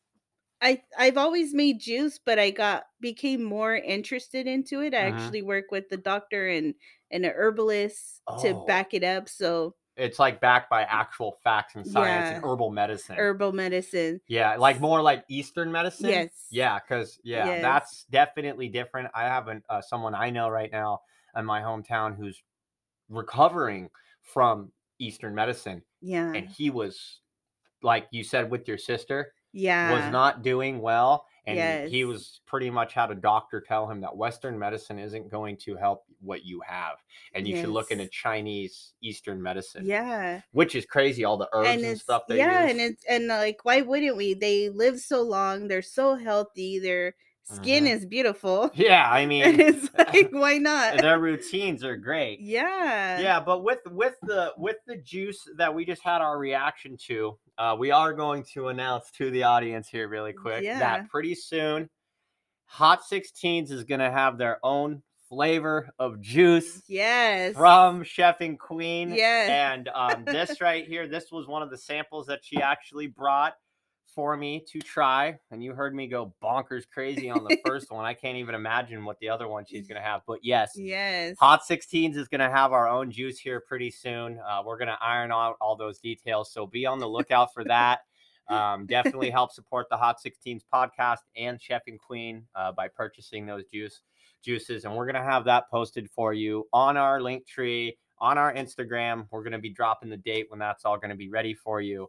I 0.62 0.82
I've 0.98 1.18
always 1.18 1.54
made 1.54 1.80
juice, 1.80 2.20
but 2.24 2.40
I 2.40 2.52
got 2.52 2.84
became 3.00 3.44
more 3.44 3.76
interested 3.76 4.48
into 4.48 4.82
it. 4.82 4.94
I 4.94 5.08
uh-huh. 5.08 5.18
actually 5.18 5.42
work 5.42 5.72
with 5.72 5.90
the 5.90 5.98
doctor 5.98 6.48
and 6.48 6.74
and 7.12 7.26
an 7.26 7.34
herbalist 7.36 8.22
oh. 8.28 8.42
to 8.44 8.64
back 8.68 8.94
it 8.94 9.04
up. 9.04 9.28
So 9.28 9.76
it's 9.98 10.20
like 10.20 10.40
backed 10.40 10.70
by 10.70 10.84
actual 10.84 11.38
facts 11.44 11.76
and 11.76 11.86
science 11.86 12.30
yeah. 12.30 12.36
and 12.36 12.46
herbal 12.46 12.72
medicine. 12.72 13.16
Herbal 13.18 13.52
medicine. 13.52 14.22
Yeah, 14.28 14.56
like 14.56 14.80
more 14.80 15.02
like 15.02 15.26
Eastern 15.30 15.72
medicine. 15.72 16.10
Yes. 16.10 16.48
Yeah, 16.50 16.80
because 16.80 17.20
yeah, 17.24 17.46
yes. 17.46 17.62
that's 17.62 18.06
definitely 18.10 18.70
different. 18.70 19.10
I 19.14 19.24
have 19.24 19.48
an, 19.48 19.64
uh, 19.70 19.82
someone 19.82 20.16
I 20.16 20.30
know 20.30 20.48
right 20.50 20.72
now 20.72 21.02
in 21.36 21.46
my 21.46 21.62
hometown 21.62 22.16
who's 22.18 22.42
recovering 23.10 23.90
from 24.24 24.72
Eastern 25.00 25.36
medicine. 25.36 25.82
Yeah. 26.02 26.32
And 26.34 26.48
he 26.48 26.70
was, 26.70 27.20
like 27.84 28.08
you 28.12 28.24
said, 28.24 28.50
with 28.50 28.68
your 28.68 28.78
sister. 28.78 29.34
Yeah. 29.54 29.92
Was 29.92 30.12
not 30.12 30.44
doing 30.44 30.82
well 30.82 31.26
and 31.46 31.58
yes. 31.58 31.90
he 31.90 32.06
was 32.06 32.42
pretty 32.46 32.70
much 32.70 32.94
had 32.94 33.12
a 33.12 33.16
doctor 33.16 33.62
tell 33.62 33.90
him 33.90 34.02
that 34.02 34.16
western 34.16 34.58
medicine 34.58 35.00
isn't 35.00 35.30
going 35.30 35.58
to 35.58 35.76
help 35.76 36.04
what 36.20 36.46
you 36.46 36.62
have 36.66 36.96
and 37.34 37.48
you 37.48 37.56
yes. 37.56 37.64
should 37.64 37.74
look 37.74 37.92
into 37.92 38.08
chinese 38.08 38.94
eastern 39.02 39.42
medicine 39.42 39.86
yeah 39.86 40.42
which 40.52 40.76
is 40.76 40.86
crazy 40.86 41.24
all 41.24 41.38
the 41.38 41.50
herbs 41.54 41.70
and, 41.70 41.82
and 41.82 42.00
stuff 42.00 42.24
they 42.28 42.38
yeah 42.38 42.64
use. 42.64 42.72
and 42.72 42.82
it's 42.82 43.04
and 43.10 43.28
like 43.28 43.60
why 43.64 43.82
wouldn't 43.82 44.18
we 44.18 44.34
they 44.34 44.70
live 44.70 45.00
so 45.00 45.22
long 45.22 45.68
they're 45.68 45.82
so 45.82 46.16
healthy 46.16 46.80
they're 46.80 47.16
skin 47.44 47.86
uh-huh. 47.86 47.96
is 47.96 48.06
beautiful. 48.06 48.72
Yeah, 48.82 49.10
I 49.10 49.26
mean, 49.26 49.60
it's 49.60 49.90
like 49.98 50.30
why 50.32 50.58
not? 50.58 50.98
their 50.98 51.20
routines 51.20 51.84
are 51.84 51.98
great. 51.98 52.40
Yeah, 52.40 53.20
yeah, 53.20 53.40
but 53.40 53.64
with 53.64 53.80
with 53.88 54.16
the 54.24 54.54
with 54.58 54.78
the 54.88 54.98
juice 54.98 55.40
that 55.58 55.74
we 55.74 55.86
just 55.86 56.02
had 56.04 56.22
our 56.22 56.38
reaction 56.38 56.98
to, 57.08 57.38
uh, 57.58 57.76
we 57.78 57.92
are 57.92 58.14
going 58.14 58.44
to 58.54 58.70
announce 58.70 59.12
to 59.18 59.30
the 59.32 59.44
audience 59.44 59.88
here 59.88 60.08
really 60.08 60.34
quick 60.34 60.64
yeah. 60.64 60.80
that 60.80 61.10
pretty 61.10 61.36
soon, 61.36 61.90
Hot 62.66 63.02
16s 63.10 63.72
is 63.72 63.84
gonna 63.84 64.12
have 64.12 64.38
their 64.38 64.60
own 64.64 65.04
flavor 65.32 65.90
of 65.98 66.20
juice. 66.20 66.84
Yes. 66.88 67.56
From 67.56 68.04
Chef 68.04 68.42
N 68.42 68.58
Queen. 68.58 69.14
Yes. 69.14 69.50
And 69.50 69.90
um, 69.96 70.26
this 70.26 70.60
right 70.62 70.86
here, 70.86 71.08
this 71.08 71.32
was 71.32 71.48
one 71.48 71.62
of 71.62 71.70
the 71.70 71.78
samples 71.78 72.28
that 72.28 72.40
she 72.44 72.62
actually 72.62 73.08
brought 73.08 73.54
for 74.14 74.36
me 74.38 74.64
to 74.72 74.80
try. 74.80 75.38
And 75.52 75.64
you 75.64 75.74
heard 75.74 75.96
me 75.96 76.08
go 76.08 76.34
bonkers 76.44 76.84
crazy 76.92 77.30
on 77.30 77.44
the 77.44 77.58
first 77.66 77.92
one. 77.92 78.06
I 78.06 78.14
can't 78.14 78.38
even 78.38 78.56
imagine 78.56 79.06
what 79.06 79.20
the 79.20 79.30
other 79.30 79.48
one 79.48 79.66
she's 79.66 79.88
going 79.88 80.02
to 80.02 80.08
have. 80.08 80.22
But 80.28 80.40
yes, 80.44 80.72
yes, 80.76 81.36
Hot 81.40 81.62
16s 81.70 82.16
is 82.16 82.28
going 82.28 82.42
to 82.42 82.50
have 82.50 82.74
our 82.74 82.88
own 82.88 83.12
juice 83.12 83.40
here 83.40 83.60
pretty 83.60 83.92
soon. 83.92 84.40
Uh, 84.40 84.62
we're 84.66 84.78
going 84.78 84.88
to 84.88 84.98
iron 85.02 85.32
out 85.32 85.56
all 85.62 85.76
those 85.76 86.00
details. 86.00 86.52
So 86.52 86.66
be 86.66 86.86
on 86.86 87.00
the 87.00 87.08
lookout 87.08 87.54
for 87.54 87.64
that. 87.66 88.02
Um, 88.48 88.86
definitely 88.86 89.30
help 89.32 89.52
support 89.52 89.88
the 89.90 89.98
Hot 89.98 90.18
16s 90.26 90.62
podcast 90.74 91.20
and 91.36 91.62
Chef 91.62 91.84
N 91.88 91.98
Queen 91.98 92.46
uh, 92.56 92.72
by 92.72 92.88
purchasing 92.88 93.46
those 93.46 93.66
juice 93.74 94.02
juices. 94.44 94.86
And 94.86 94.96
we're 94.96 95.06
going 95.06 95.24
to 95.24 95.30
have 95.30 95.46
that 95.46 95.70
posted 95.70 96.10
for 96.10 96.34
you 96.34 96.68
on 96.74 96.98
our 96.98 97.20
Linktree 97.20 97.94
on 98.22 98.38
our 98.38 98.54
Instagram. 98.54 99.28
We're 99.32 99.44
going 99.44 99.52
to 99.54 99.60
be 99.60 99.70
dropping 99.70 100.10
the 100.10 100.18
date 100.18 100.46
when 100.50 100.60
that's 100.60 100.86
all 100.86 100.98
going 100.98 101.10
to 101.10 101.16
be 101.16 101.30
ready 101.30 101.54
for 101.54 101.82
you. 101.82 102.08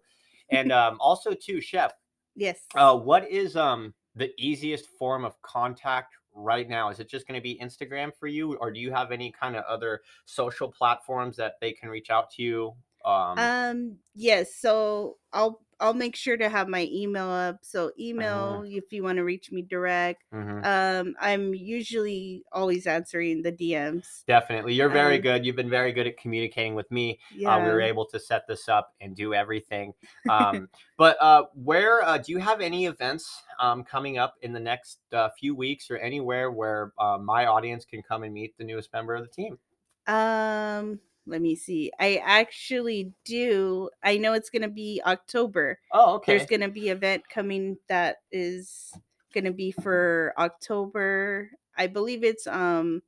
And 0.53 0.71
um, 0.71 0.97
also, 1.01 1.33
too, 1.33 1.61
Chef. 1.61 1.93
Yes. 2.37 2.61
Uh, 2.75 2.97
what 2.97 3.31
is 3.31 3.57
um 3.57 3.93
the 4.15 4.31
easiest 4.39 4.87
form 4.99 5.25
of 5.25 5.41
contact 5.43 6.15
right 6.35 6.69
now? 6.69 6.91
Is 6.91 7.01
it 7.01 7.09
just 7.09 7.27
going 7.27 7.39
to 7.39 7.43
be 7.43 7.59
Instagram 7.63 8.11
for 8.19 8.27
you, 8.27 8.55
or 8.57 8.71
do 8.71 8.81
you 8.81 8.91
have 8.93 9.13
any 9.13 9.33
kind 9.33 9.57
of 9.57 9.65
other 9.65 10.01
social 10.25 10.69
platforms 10.71 11.37
that 11.37 11.55
they 11.61 11.73
can 11.73 11.89
reach 11.89 12.11
out 12.11 12.31
to 12.33 12.43
you? 12.43 12.73
Um, 13.05 13.39
um 13.39 13.97
yes. 14.15 14.55
So 14.55 15.17
I'll 15.33 15.61
I'll 15.83 15.95
make 15.95 16.15
sure 16.15 16.37
to 16.37 16.49
have 16.49 16.69
my 16.69 16.89
email 16.93 17.29
up. 17.29 17.59
So 17.63 17.87
uh-huh. 17.87 17.93
email 17.99 18.63
uh-huh. 18.63 18.63
if 18.67 18.93
you 18.93 19.03
want 19.03 19.17
to 19.17 19.25
reach 19.25 19.51
me 19.51 19.63
direct. 19.63 20.23
Uh-huh. 20.33 20.61
Um, 20.63 21.15
I'm 21.21 21.53
usually 21.53 22.45
always 22.53 22.87
answering 22.87 23.43
the 23.43 23.51
DMs. 23.51 24.25
Definitely, 24.29 24.75
you're 24.75 24.89
very 24.89 25.17
um, 25.17 25.23
good. 25.23 25.45
You've 25.45 25.57
been 25.57 25.69
very 25.69 25.93
good 25.93 26.07
at 26.07 26.17
communicating 26.17 26.77
with 26.77 26.91
me. 26.93 27.19
Yeah. 27.35 27.57
Uh, 27.57 27.65
we 27.65 27.71
were 27.71 27.81
able 27.81 28.07
to 28.07 28.21
set 28.21 28.47
this 28.47 28.69
up 28.69 28.95
and 29.01 29.15
do 29.15 29.35
everything. 29.35 29.93
Um, 30.31 30.69
but 30.97 31.21
uh, 31.21 31.45
where 31.55 32.03
uh, 32.03 32.17
do 32.17 32.33
you 32.33 32.39
have 32.39 32.61
any 32.61 32.87
events 32.87 33.43
um, 33.59 33.83
coming 33.83 34.19
up 34.19 34.37
in 34.43 34.53
the 34.53 34.61
next 34.61 35.01
uh, 35.13 35.29
few 35.39 35.55
weeks, 35.55 35.91
or 35.91 35.99
anywhere 35.99 36.51
where 36.51 36.93
uh, 36.99 37.19
my 37.19 37.47
audience 37.47 37.85
can 37.85 38.03
come 38.03 38.23
and 38.23 38.33
meet 38.33 38.57
the 38.57 38.65
newest 38.65 38.93
member 38.93 39.15
of 39.15 39.23
the 39.23 39.29
team? 39.29 39.59
Um 40.07 41.01
let 41.27 41.41
me 41.41 41.55
see. 41.55 41.93
I 41.99 42.17
actually 42.17 43.13
do. 43.25 43.91
I 44.03 44.19
know 44.19 44.33
it's 44.33 44.51
going 44.51 44.63
to 44.63 44.69
be 44.69 45.01
October. 45.05 45.79
Oh, 45.93 46.15
okay. 46.17 46.37
There's 46.37 46.49
going 46.49 46.63
to 46.63 46.69
be 46.69 46.89
event 46.89 47.29
coming 47.29 47.79
that 47.89 48.19
is 48.31 48.93
going 49.33 49.45
to 49.45 49.53
be 49.53 49.71
for 49.73 50.35
October. 50.37 51.51
I 51.77 51.87
believe 51.87 52.25
it's 52.25 52.47
um 52.47 53.03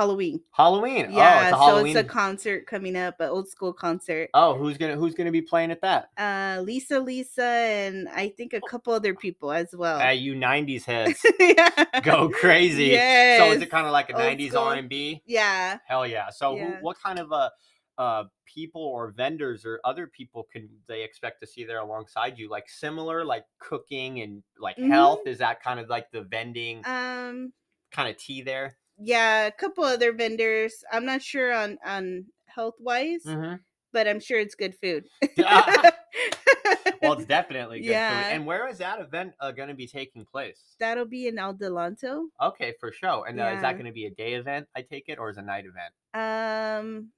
Halloween. 0.00 0.40
Halloween. 0.52 1.12
Yeah, 1.12 1.40
oh, 1.42 1.48
it's 1.48 1.58
Halloween. 1.58 1.92
so 1.92 2.00
it's 2.00 2.08
a 2.08 2.10
concert 2.10 2.66
coming 2.66 2.96
up, 2.96 3.20
an 3.20 3.28
old 3.28 3.50
school 3.50 3.70
concert. 3.70 4.30
Oh, 4.32 4.56
who's 4.56 4.78
gonna 4.78 4.96
who's 4.96 5.14
gonna 5.14 5.30
be 5.30 5.42
playing 5.42 5.70
at 5.70 5.82
that? 5.82 6.08
Uh, 6.16 6.62
Lisa, 6.62 6.98
Lisa, 6.98 7.44
and 7.44 8.08
I 8.08 8.30
think 8.30 8.54
a 8.54 8.62
couple 8.62 8.94
other 8.94 9.14
people 9.14 9.52
as 9.52 9.74
well. 9.74 9.98
Hey, 9.98 10.14
you 10.14 10.32
'90s 10.32 10.84
heads, 10.86 11.22
yeah. 11.38 12.00
go 12.00 12.30
crazy! 12.30 12.84
Yeah. 12.84 13.36
So 13.40 13.52
is 13.52 13.60
it 13.60 13.70
kind 13.70 13.86
of 13.86 13.92
like 13.92 14.08
a 14.08 14.14
old 14.14 14.22
'90s 14.22 14.54
R&B? 14.54 15.22
Yeah. 15.26 15.76
Hell 15.86 16.06
yeah! 16.06 16.30
So 16.30 16.56
yeah. 16.56 16.76
Who, 16.76 16.82
what 16.82 16.96
kind 16.98 17.18
of 17.18 17.30
uh, 17.30 17.50
uh, 17.98 18.24
people 18.46 18.82
or 18.82 19.10
vendors 19.10 19.66
or 19.66 19.80
other 19.84 20.06
people 20.06 20.48
can 20.50 20.70
they 20.88 21.02
expect 21.02 21.42
to 21.42 21.46
see 21.46 21.64
there 21.64 21.80
alongside 21.80 22.38
you? 22.38 22.48
Like 22.48 22.70
similar, 22.70 23.22
like 23.22 23.44
cooking 23.58 24.22
and 24.22 24.42
like 24.58 24.78
mm-hmm. 24.78 24.92
health. 24.92 25.26
Is 25.26 25.36
that 25.40 25.62
kind 25.62 25.78
of 25.78 25.90
like 25.90 26.10
the 26.10 26.22
vending? 26.22 26.80
Um. 26.86 27.52
Kind 27.92 28.08
of 28.08 28.16
tea 28.16 28.40
there 28.40 28.78
yeah, 29.00 29.46
a 29.46 29.50
couple 29.50 29.84
other 29.84 30.12
vendors. 30.12 30.84
I'm 30.92 31.04
not 31.04 31.22
sure 31.22 31.52
on 31.52 31.78
on 31.84 32.26
health 32.46 32.74
wise, 32.78 33.24
mm-hmm. 33.26 33.54
but 33.92 34.06
I'm 34.06 34.20
sure 34.20 34.38
it's 34.38 34.54
good 34.54 34.74
food. 34.80 35.06
well, 35.38 37.14
it's 37.14 37.24
definitely 37.26 37.80
good 37.80 37.90
yeah. 37.90 38.24
food. 38.24 38.34
And 38.34 38.46
where 38.46 38.68
is 38.68 38.78
that 38.78 39.00
event 39.00 39.32
uh, 39.40 39.52
going 39.52 39.68
to 39.68 39.74
be 39.74 39.86
taking 39.86 40.24
place? 40.24 40.60
That'll 40.78 41.06
be 41.06 41.28
in 41.28 41.36
Adelanto. 41.36 42.26
Okay, 42.42 42.74
for 42.78 42.92
sure. 42.92 43.24
And 43.26 43.40
uh, 43.40 43.44
yeah. 43.44 43.56
is 43.56 43.62
that 43.62 43.72
going 43.72 43.86
to 43.86 43.92
be 43.92 44.06
a 44.06 44.10
day 44.10 44.34
event? 44.34 44.66
I 44.76 44.82
take 44.82 45.04
it, 45.08 45.18
or 45.18 45.30
is 45.30 45.38
it 45.38 45.40
a 45.40 45.46
night 45.46 45.64
event? 45.64 45.94
Um, 46.12 47.08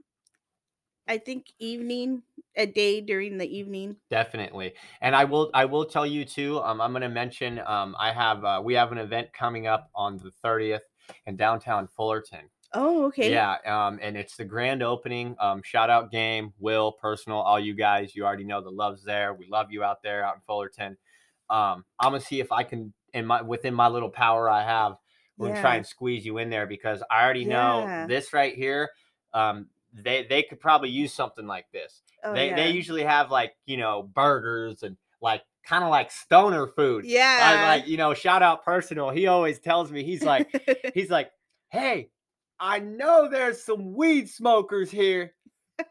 I 1.09 1.19
think 1.19 1.47
evening, 1.59 2.23
a 2.57 2.67
day 2.67 3.01
during 3.01 3.39
the 3.39 3.57
evening. 3.57 3.97
Definitely, 4.09 4.75
and 5.01 5.17
I 5.17 5.25
will. 5.25 5.51
I 5.53 5.65
will 5.65 5.85
tell 5.85 6.07
you 6.07 6.25
too. 6.25 6.61
Um, 6.61 6.81
I'm 6.81 6.93
going 6.93 7.03
to 7.03 7.09
mention. 7.09 7.61
Um, 7.67 7.97
I 7.99 8.13
have. 8.13 8.45
Uh, 8.45 8.63
we 8.65 8.75
have 8.75 8.93
an 8.93 8.99
event 8.99 9.33
coming 9.33 9.67
up 9.67 9.91
on 9.97 10.19
the 10.19 10.31
30th 10.45 10.81
in 11.27 11.37
downtown 11.37 11.89
Fullerton. 11.89 12.49
Oh, 12.75 13.05
okay. 13.07 13.31
Yeah, 13.31 13.57
um, 13.67 13.99
and 14.01 14.17
it's 14.17 14.37
the 14.37 14.45
grand 14.45 14.83
opening. 14.83 15.37
Um, 15.39 15.63
shout 15.63 15.91
out 15.91 16.11
game, 16.11 16.53
Will, 16.59 16.93
personal, 16.93 17.39
all 17.39 17.61
you 17.61 17.75
guys. 17.75 18.17
You 18.17 18.25
already 18.25 18.45
know 18.45 18.63
the 18.63 18.71
love's 18.71 19.05
there. 19.05 19.35
We 19.35 19.47
love 19.51 19.71
you 19.71 19.85
out 19.85 20.03
there 20.03 20.25
out 20.25 20.37
in 20.37 20.41
Fullerton. 20.47 20.97
Um, 21.51 21.85
I'm 22.01 22.13
gonna 22.13 22.21
see 22.21 22.41
if 22.41 22.51
I 22.51 22.63
can, 22.63 22.95
in 23.13 23.27
my 23.27 23.43
within 23.43 23.75
my 23.75 23.89
little 23.89 24.09
power 24.09 24.49
I 24.49 24.65
have, 24.65 24.97
we're 25.37 25.49
yeah. 25.49 25.53
gonna 25.55 25.63
try 25.63 25.77
and 25.77 25.87
squeeze 25.87 26.25
you 26.25 26.39
in 26.39 26.49
there 26.49 26.67
because 26.67 27.03
I 27.11 27.23
already 27.23 27.45
know 27.45 27.81
yeah. 27.81 28.07
this 28.07 28.33
right 28.33 28.55
here. 28.55 28.89
Um, 29.35 29.67
they 29.93 30.27
they 30.29 30.43
could 30.43 30.61
probably 30.61 30.89
use 30.89 31.13
something 31.13 31.47
like 31.47 31.67
this. 31.73 32.01
Oh, 32.25 32.33
they 32.33 32.49
yeah. 32.49 32.57
they 32.57 32.71
usually 32.71 33.03
have 33.03 33.31
like 33.31 33.55
you 33.67 33.77
know 33.77 34.03
burgers 34.03 34.83
and 34.83 34.97
like 35.23 35.43
kind 35.65 35.85
of 35.85 35.91
like 35.91 36.11
stoner 36.11 36.67
food. 36.67 37.05
Yeah. 37.05 37.39
I, 37.43 37.77
like, 37.77 37.89
you 37.89 37.97
know, 37.97 38.15
shout 38.15 38.43
out 38.43 38.65
personal. 38.65 39.11
He 39.11 39.27
always 39.27 39.59
tells 39.61 39.91
me, 39.91 40.03
he's 40.03 40.23
like, 40.23 40.49
he's 40.95 41.11
like, 41.11 41.31
hey, 41.71 42.11
I 42.59 42.79
know 42.81 43.29
there's 43.31 43.65
some 43.65 43.95
weed 43.95 44.29
smokers 44.29 44.91
here. 44.91 45.33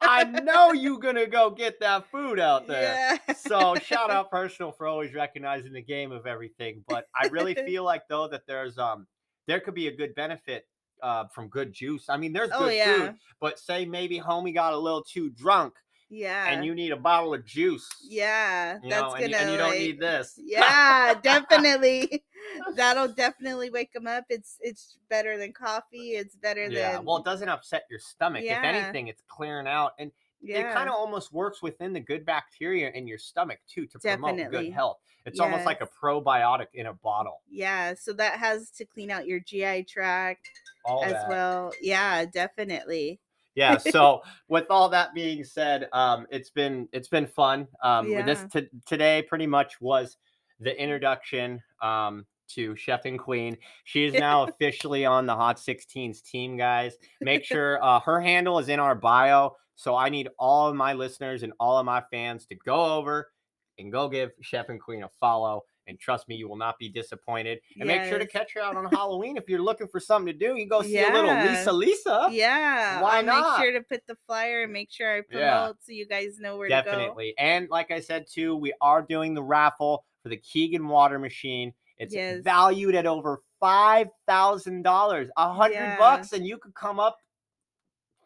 I 0.01 0.23
know 0.23 0.71
you're 0.73 0.99
gonna 0.99 1.27
go 1.27 1.49
get 1.49 1.79
that 1.79 2.09
food 2.11 2.39
out 2.39 2.67
there. 2.67 3.19
Yeah. 3.27 3.33
so 3.33 3.75
shout 3.75 4.11
out 4.11 4.29
personal 4.29 4.71
for 4.71 4.87
always 4.87 5.13
recognizing 5.13 5.73
the 5.73 5.81
game 5.81 6.11
of 6.11 6.27
everything. 6.27 6.83
But 6.87 7.07
I 7.19 7.27
really 7.27 7.55
feel 7.65 7.83
like 7.83 8.03
though 8.07 8.27
that 8.29 8.47
there's 8.47 8.77
um 8.77 9.07
there 9.47 9.59
could 9.59 9.73
be 9.73 9.87
a 9.87 9.95
good 9.95 10.15
benefit 10.15 10.65
uh, 11.01 11.25
from 11.33 11.47
good 11.47 11.73
juice. 11.73 12.05
I 12.09 12.17
mean, 12.17 12.31
there's 12.31 12.51
oh, 12.53 12.59
good 12.59 12.67
oh, 12.67 12.69
yeah. 12.69 12.97
food, 12.97 13.15
but 13.39 13.59
say 13.59 13.85
maybe 13.85 14.19
homie 14.19 14.53
got 14.53 14.73
a 14.73 14.77
little 14.77 15.03
too 15.03 15.31
drunk. 15.31 15.73
Yeah. 16.11 16.49
And 16.49 16.65
you 16.65 16.75
need 16.75 16.91
a 16.91 16.97
bottle 16.97 17.33
of 17.33 17.45
juice. 17.45 17.87
Yeah. 18.03 18.79
You 18.83 18.89
that's 18.89 19.01
know, 19.01 19.09
gonna 19.11 19.23
and 19.23 19.31
you, 19.31 19.37
and 19.37 19.51
you 19.51 19.57
like, 19.57 19.71
don't 19.71 19.79
need 19.79 19.99
this. 19.99 20.37
Yeah, 20.37 21.13
definitely. 21.23 22.23
That'll 22.75 23.07
definitely 23.07 23.69
wake 23.69 23.93
them 23.93 24.07
up. 24.07 24.25
It's 24.29 24.57
it's 24.61 24.97
better 25.09 25.37
than 25.37 25.53
coffee. 25.53 26.11
It's 26.11 26.35
better 26.35 26.67
yeah. 26.67 26.97
than 26.97 27.05
Well, 27.05 27.17
it 27.17 27.25
doesn't 27.25 27.47
upset 27.47 27.83
your 27.89 27.99
stomach. 27.99 28.43
Yeah. 28.43 28.59
If 28.59 28.65
anything, 28.65 29.07
it's 29.07 29.23
clearing 29.29 29.67
out 29.67 29.93
and 29.99 30.11
yeah. 30.41 30.69
it 30.69 30.73
kind 30.73 30.89
of 30.89 30.95
almost 30.95 31.31
works 31.31 31.61
within 31.61 31.93
the 31.93 31.99
good 32.01 32.25
bacteria 32.25 32.91
in 32.91 33.07
your 33.07 33.17
stomach 33.17 33.59
too 33.67 33.85
to 33.87 33.97
Definitely. 33.99 34.43
promote 34.43 34.51
good 34.51 34.73
health. 34.73 34.97
It's 35.25 35.37
yes. 35.37 35.45
almost 35.45 35.65
like 35.65 35.81
a 35.81 35.87
probiotic 35.87 36.67
in 36.73 36.87
a 36.87 36.93
bottle. 36.93 37.41
Yeah, 37.49 37.93
so 37.93 38.11
that 38.13 38.39
has 38.39 38.71
to 38.71 38.85
clean 38.85 39.11
out 39.11 39.27
your 39.27 39.39
GI 39.39 39.83
tract 39.83 40.49
all 40.83 41.03
as 41.03 41.13
that. 41.13 41.29
well. 41.29 41.71
Yeah, 41.79 42.25
definitely. 42.25 43.19
Yeah. 43.55 43.77
So 43.91 44.21
with 44.47 44.65
all 44.69 44.89
that 44.89 45.13
being 45.13 45.43
said, 45.43 45.89
um, 45.93 46.25
it's 46.29 46.49
been 46.49 46.87
it's 46.91 47.09
been 47.09 47.27
fun. 47.27 47.67
Um, 47.83 48.07
yeah. 48.07 48.25
This 48.25 48.45
t- 48.51 48.69
today 48.85 49.23
pretty 49.27 49.47
much 49.47 49.79
was 49.81 50.17
the 50.59 50.79
introduction 50.81 51.61
um, 51.81 52.25
to 52.49 52.75
Chef 52.75 53.05
N 53.05 53.17
Queen. 53.17 53.57
She 53.83 54.05
is 54.05 54.13
now 54.13 54.43
officially 54.47 55.05
on 55.05 55.25
the 55.25 55.35
Hot 55.35 55.57
16s 55.57 56.23
team, 56.23 56.57
guys. 56.57 56.95
Make 57.19 57.43
sure 57.45 57.83
uh, 57.83 57.99
her 58.01 58.21
handle 58.21 58.59
is 58.59 58.69
in 58.69 58.79
our 58.79 58.95
bio. 58.95 59.55
So 59.75 59.95
I 59.95 60.09
need 60.09 60.29
all 60.37 60.67
of 60.67 60.75
my 60.75 60.93
listeners 60.93 61.43
and 61.43 61.53
all 61.59 61.77
of 61.77 61.85
my 61.85 62.03
fans 62.11 62.45
to 62.47 62.55
go 62.55 62.97
over 62.97 63.31
and 63.79 63.91
go 63.91 64.07
give 64.07 64.31
Chef 64.41 64.69
N 64.69 64.79
Queen 64.79 65.03
a 65.03 65.09
follow. 65.19 65.63
And 65.91 65.99
trust 65.99 66.27
me, 66.27 66.35
you 66.35 66.47
will 66.47 66.57
not 66.57 66.79
be 66.79 66.89
disappointed. 66.89 67.59
And 67.79 67.87
yes. 67.87 67.99
make 67.99 68.09
sure 68.09 68.17
to 68.17 68.25
catch 68.25 68.53
her 68.55 68.61
out 68.61 68.75
on 68.75 68.85
Halloween 68.91 69.37
if 69.37 69.47
you're 69.47 69.61
looking 69.61 69.87
for 69.87 69.99
something 69.99 70.33
to 70.33 70.37
do. 70.37 70.55
You 70.55 70.67
go 70.67 70.81
see 70.81 70.93
yeah. 70.93 71.11
a 71.11 71.13
little 71.13 71.51
Lisa 71.51 71.71
Lisa. 71.71 72.29
Yeah. 72.31 73.01
Why 73.01 73.17
I'll 73.17 73.23
not? 73.23 73.59
Make 73.59 73.65
sure 73.65 73.73
to 73.79 73.85
put 73.85 74.07
the 74.07 74.15
flyer 74.25 74.63
and 74.63 74.73
make 74.73 74.89
sure 74.89 75.17
I 75.17 75.21
promote 75.21 75.41
yeah. 75.41 75.71
so 75.79 75.91
you 75.91 76.07
guys 76.07 76.39
know 76.39 76.57
where 76.57 76.69
Definitely. 76.69 76.91
to 76.91 76.97
go. 76.97 77.07
Definitely. 77.09 77.33
And 77.37 77.69
like 77.69 77.91
I 77.91 77.99
said 77.99 78.25
too, 78.31 78.55
we 78.55 78.73
are 78.81 79.01
doing 79.01 79.33
the 79.33 79.43
raffle 79.43 80.05
for 80.23 80.29
the 80.29 80.37
Kangen 80.37 80.87
water 80.87 81.19
machine. 81.19 81.73
It's 81.97 82.15
yes. 82.15 82.41
valued 82.41 82.95
at 82.95 83.05
over 83.05 83.41
five 83.59 84.07
thousand 84.27 84.81
dollars, 84.81 85.29
a 85.37 85.53
hundred 85.53 85.75
yeah. 85.75 85.97
bucks, 85.97 86.33
and 86.33 86.47
you 86.47 86.57
could 86.57 86.73
come 86.73 86.99
up 86.99 87.17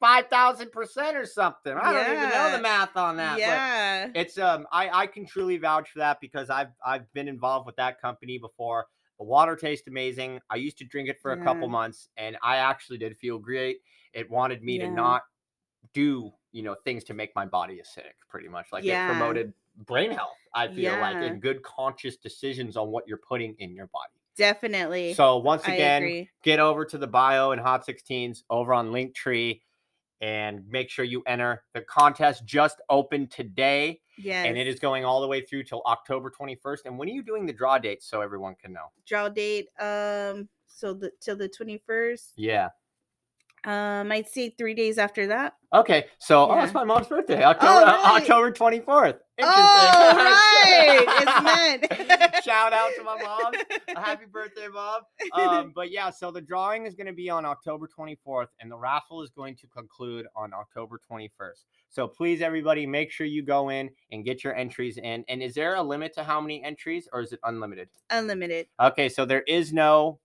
five 0.05 0.27
thousand 0.27 0.71
percent 0.71 1.17
or 1.17 1.25
something. 1.25 1.73
I 1.73 1.91
yeah. 1.91 2.07
don't 2.07 2.17
even 2.17 2.29
know 2.29 2.51
the 2.51 2.61
math 2.61 2.95
on 2.95 3.17
that. 3.17 3.39
Yeah, 3.39 4.09
it's 4.13 4.37
um, 4.37 4.67
I 4.71 4.89
I 4.89 5.07
can 5.07 5.25
truly 5.25 5.57
vouch 5.57 5.89
for 5.89 5.99
that 5.99 6.21
because 6.21 6.49
I've 6.49 6.69
I've 6.85 7.11
been 7.13 7.27
involved 7.27 7.65
with 7.65 7.75
that 7.77 7.99
company 7.99 8.37
before. 8.37 8.85
The 9.17 9.25
water 9.25 9.55
tastes 9.55 9.87
amazing. 9.87 10.41
I 10.49 10.57
used 10.57 10.77
to 10.79 10.85
drink 10.85 11.09
it 11.09 11.19
for 11.21 11.33
yeah. 11.33 11.41
a 11.41 11.43
couple 11.43 11.67
months, 11.67 12.09
and 12.17 12.37
I 12.43 12.57
actually 12.57 12.97
did 12.99 13.17
feel 13.17 13.39
great. 13.39 13.77
It 14.13 14.29
wanted 14.29 14.61
me 14.61 14.77
yeah. 14.77 14.89
to 14.89 14.91
not 14.91 15.23
do 15.93 16.31
you 16.51 16.61
know 16.61 16.75
things 16.83 17.03
to 17.05 17.13
make 17.13 17.31
my 17.35 17.45
body 17.45 17.81
acidic, 17.81 18.13
pretty 18.29 18.47
much. 18.47 18.67
Like 18.71 18.85
it 18.85 19.07
promoted 19.07 19.53
brain 19.87 20.11
health. 20.11 20.37
I 20.53 20.67
feel 20.67 20.97
like 20.99 21.15
and 21.15 21.41
good 21.41 21.63
conscious 21.63 22.17
decisions 22.17 22.77
on 22.77 22.89
what 22.89 23.07
you're 23.07 23.21
putting 23.27 23.55
in 23.57 23.73
your 23.73 23.87
body. 23.87 24.11
Definitely. 24.37 25.13
So 25.13 25.37
once 25.37 25.63
again, 25.63 26.27
get 26.43 26.59
over 26.59 26.85
to 26.85 26.97
the 26.97 27.07
bio 27.07 27.51
and 27.51 27.61
Hot 27.61 27.87
16s 27.87 28.43
over 28.49 28.73
on 28.73 28.91
Linktree 28.91 29.61
and 30.21 30.67
make 30.69 30.89
sure 30.89 31.05
you 31.05 31.23
enter. 31.27 31.63
The 31.73 31.81
contest 31.81 32.45
just 32.45 32.81
opened 32.89 33.31
today. 33.31 34.01
Yes. 34.17 34.45
And 34.47 34.57
it 34.57 34.67
is 34.67 34.79
going 34.79 35.03
all 35.03 35.21
the 35.21 35.27
way 35.27 35.41
through 35.41 35.63
till 35.63 35.81
October 35.85 36.31
21st. 36.31 36.79
And 36.85 36.97
when 36.97 37.09
are 37.09 37.11
you 37.11 37.23
doing 37.23 37.45
the 37.45 37.53
draw 37.53 37.77
date 37.77 38.01
so 38.01 38.21
everyone 38.21 38.55
can 38.55 38.73
know? 38.73 38.85
Draw 39.05 39.29
date 39.29 39.67
um 39.79 40.47
so 40.67 40.93
the 40.93 41.11
till 41.19 41.35
the 41.35 41.49
21st. 41.49 42.31
Yeah. 42.37 42.69
Um, 43.65 44.11
I'd 44.11 44.29
say 44.29 44.53
three 44.57 44.75
days 44.75 44.99
after 44.99 45.27
that. 45.27 45.55
Okay, 45.73 46.05
so 46.19 46.47
yeah. 46.47 46.61
oh, 46.61 46.63
it's 46.63 46.73
my 46.73 46.83
mom's 46.83 47.07
birthday, 47.07 47.43
October 47.43 47.71
oh, 47.71 47.85
right. 47.85 48.21
October 48.21 48.51
twenty 48.51 48.79
fourth. 48.79 49.15
Oh, 49.41 49.45
right, 50.15 51.03
it's 51.07 51.89
meant. 52.21 52.43
Shout 52.45 52.73
out 52.73 52.91
to 52.95 53.03
my 53.03 53.21
mom. 53.21 53.53
Happy 54.03 54.25
birthday, 54.31 54.67
mom. 54.71 55.01
Um, 55.33 55.73
but 55.75 55.91
yeah, 55.91 56.11
so 56.11 56.31
the 56.31 56.41
drawing 56.41 56.85
is 56.85 56.93
going 56.93 57.07
to 57.07 57.13
be 57.13 57.29
on 57.29 57.43
October 57.43 57.87
twenty 57.87 58.17
fourth, 58.23 58.49
and 58.61 58.71
the 58.71 58.77
raffle 58.77 59.23
is 59.23 59.31
going 59.31 59.55
to 59.55 59.67
conclude 59.67 60.27
on 60.35 60.53
October 60.53 60.99
twenty 61.05 61.31
first. 61.35 61.65
So 61.89 62.07
please, 62.07 62.41
everybody, 62.41 62.85
make 62.85 63.11
sure 63.11 63.25
you 63.25 63.41
go 63.41 63.69
in 63.69 63.89
and 64.11 64.23
get 64.23 64.43
your 64.43 64.55
entries 64.55 64.97
in. 64.97 65.25
And 65.27 65.41
is 65.41 65.55
there 65.55 65.75
a 65.75 65.81
limit 65.81 66.13
to 66.13 66.23
how 66.23 66.39
many 66.39 66.63
entries, 66.63 67.09
or 67.11 67.21
is 67.21 67.31
it 67.31 67.39
unlimited? 67.43 67.89
Unlimited. 68.11 68.67
Okay, 68.79 69.09
so 69.09 69.25
there 69.25 69.41
is 69.41 69.73
no 69.73 70.19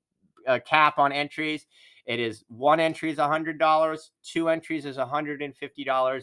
uh, 0.46 0.58
cap 0.66 0.98
on 0.98 1.12
entries. 1.12 1.66
It 2.10 2.18
is 2.18 2.42
one 2.48 2.80
entry 2.80 3.12
is 3.12 3.18
$100, 3.18 4.10
two 4.24 4.48
entries 4.48 4.84
is 4.84 4.96
$150, 4.96 5.42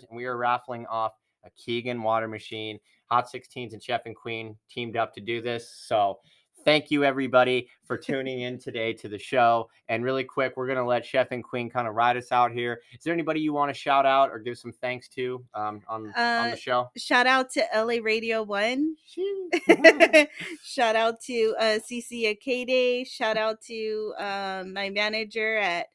and 0.09 0.17
we 0.17 0.25
are 0.25 0.35
raffling 0.35 0.85
off 0.87 1.13
a 1.45 1.49
Kangen 1.49 2.01
water 2.01 2.27
machine. 2.27 2.77
Hot 3.05 3.31
16s 3.31 3.71
and 3.71 3.81
Chef 3.81 4.01
N 4.05 4.13
Queen 4.13 4.57
teamed 4.69 4.97
up 4.97 5.13
to 5.13 5.21
do 5.21 5.41
this. 5.41 5.73
So 5.87 6.19
thank 6.67 6.91
you 6.91 7.05
everybody 7.05 7.69
for 7.85 7.97
tuning 7.97 8.41
in 8.41 8.59
today 8.59 8.91
to 8.91 9.07
the 9.07 9.17
show. 9.17 9.69
And 9.87 10.03
really 10.03 10.25
quick, 10.25 10.57
we're 10.57 10.67
gonna 10.67 10.85
let 10.85 11.05
Chef 11.05 11.31
N 11.31 11.41
Queen 11.41 11.69
kind 11.69 11.87
of 11.87 11.95
ride 11.95 12.17
us 12.17 12.33
out 12.33 12.51
here. 12.51 12.81
Is 12.91 13.05
there 13.05 13.13
anybody 13.13 13.39
you 13.39 13.53
want 13.53 13.73
to 13.73 13.73
shout 13.73 14.05
out 14.05 14.31
or 14.31 14.37
give 14.37 14.57
some 14.57 14.73
thanks 14.73 15.07
to 15.09 15.45
um, 15.53 15.81
on 15.87 16.11
uh, 16.17 16.41
on 16.43 16.51
the 16.51 16.57
show? 16.57 16.89
Shout 16.97 17.25
out 17.25 17.49
to 17.51 17.63
LA 17.73 17.99
Radio 18.03 18.43
One. 18.43 18.97
shout 20.61 20.97
out 20.97 21.21
to 21.21 21.55
uh, 21.57 21.79
CC 21.89 22.37
Akade. 22.37 23.07
Shout 23.07 23.37
out 23.37 23.61
to 23.61 24.13
um, 24.17 24.73
my 24.73 24.89
manager 24.89 25.55
at 25.59 25.87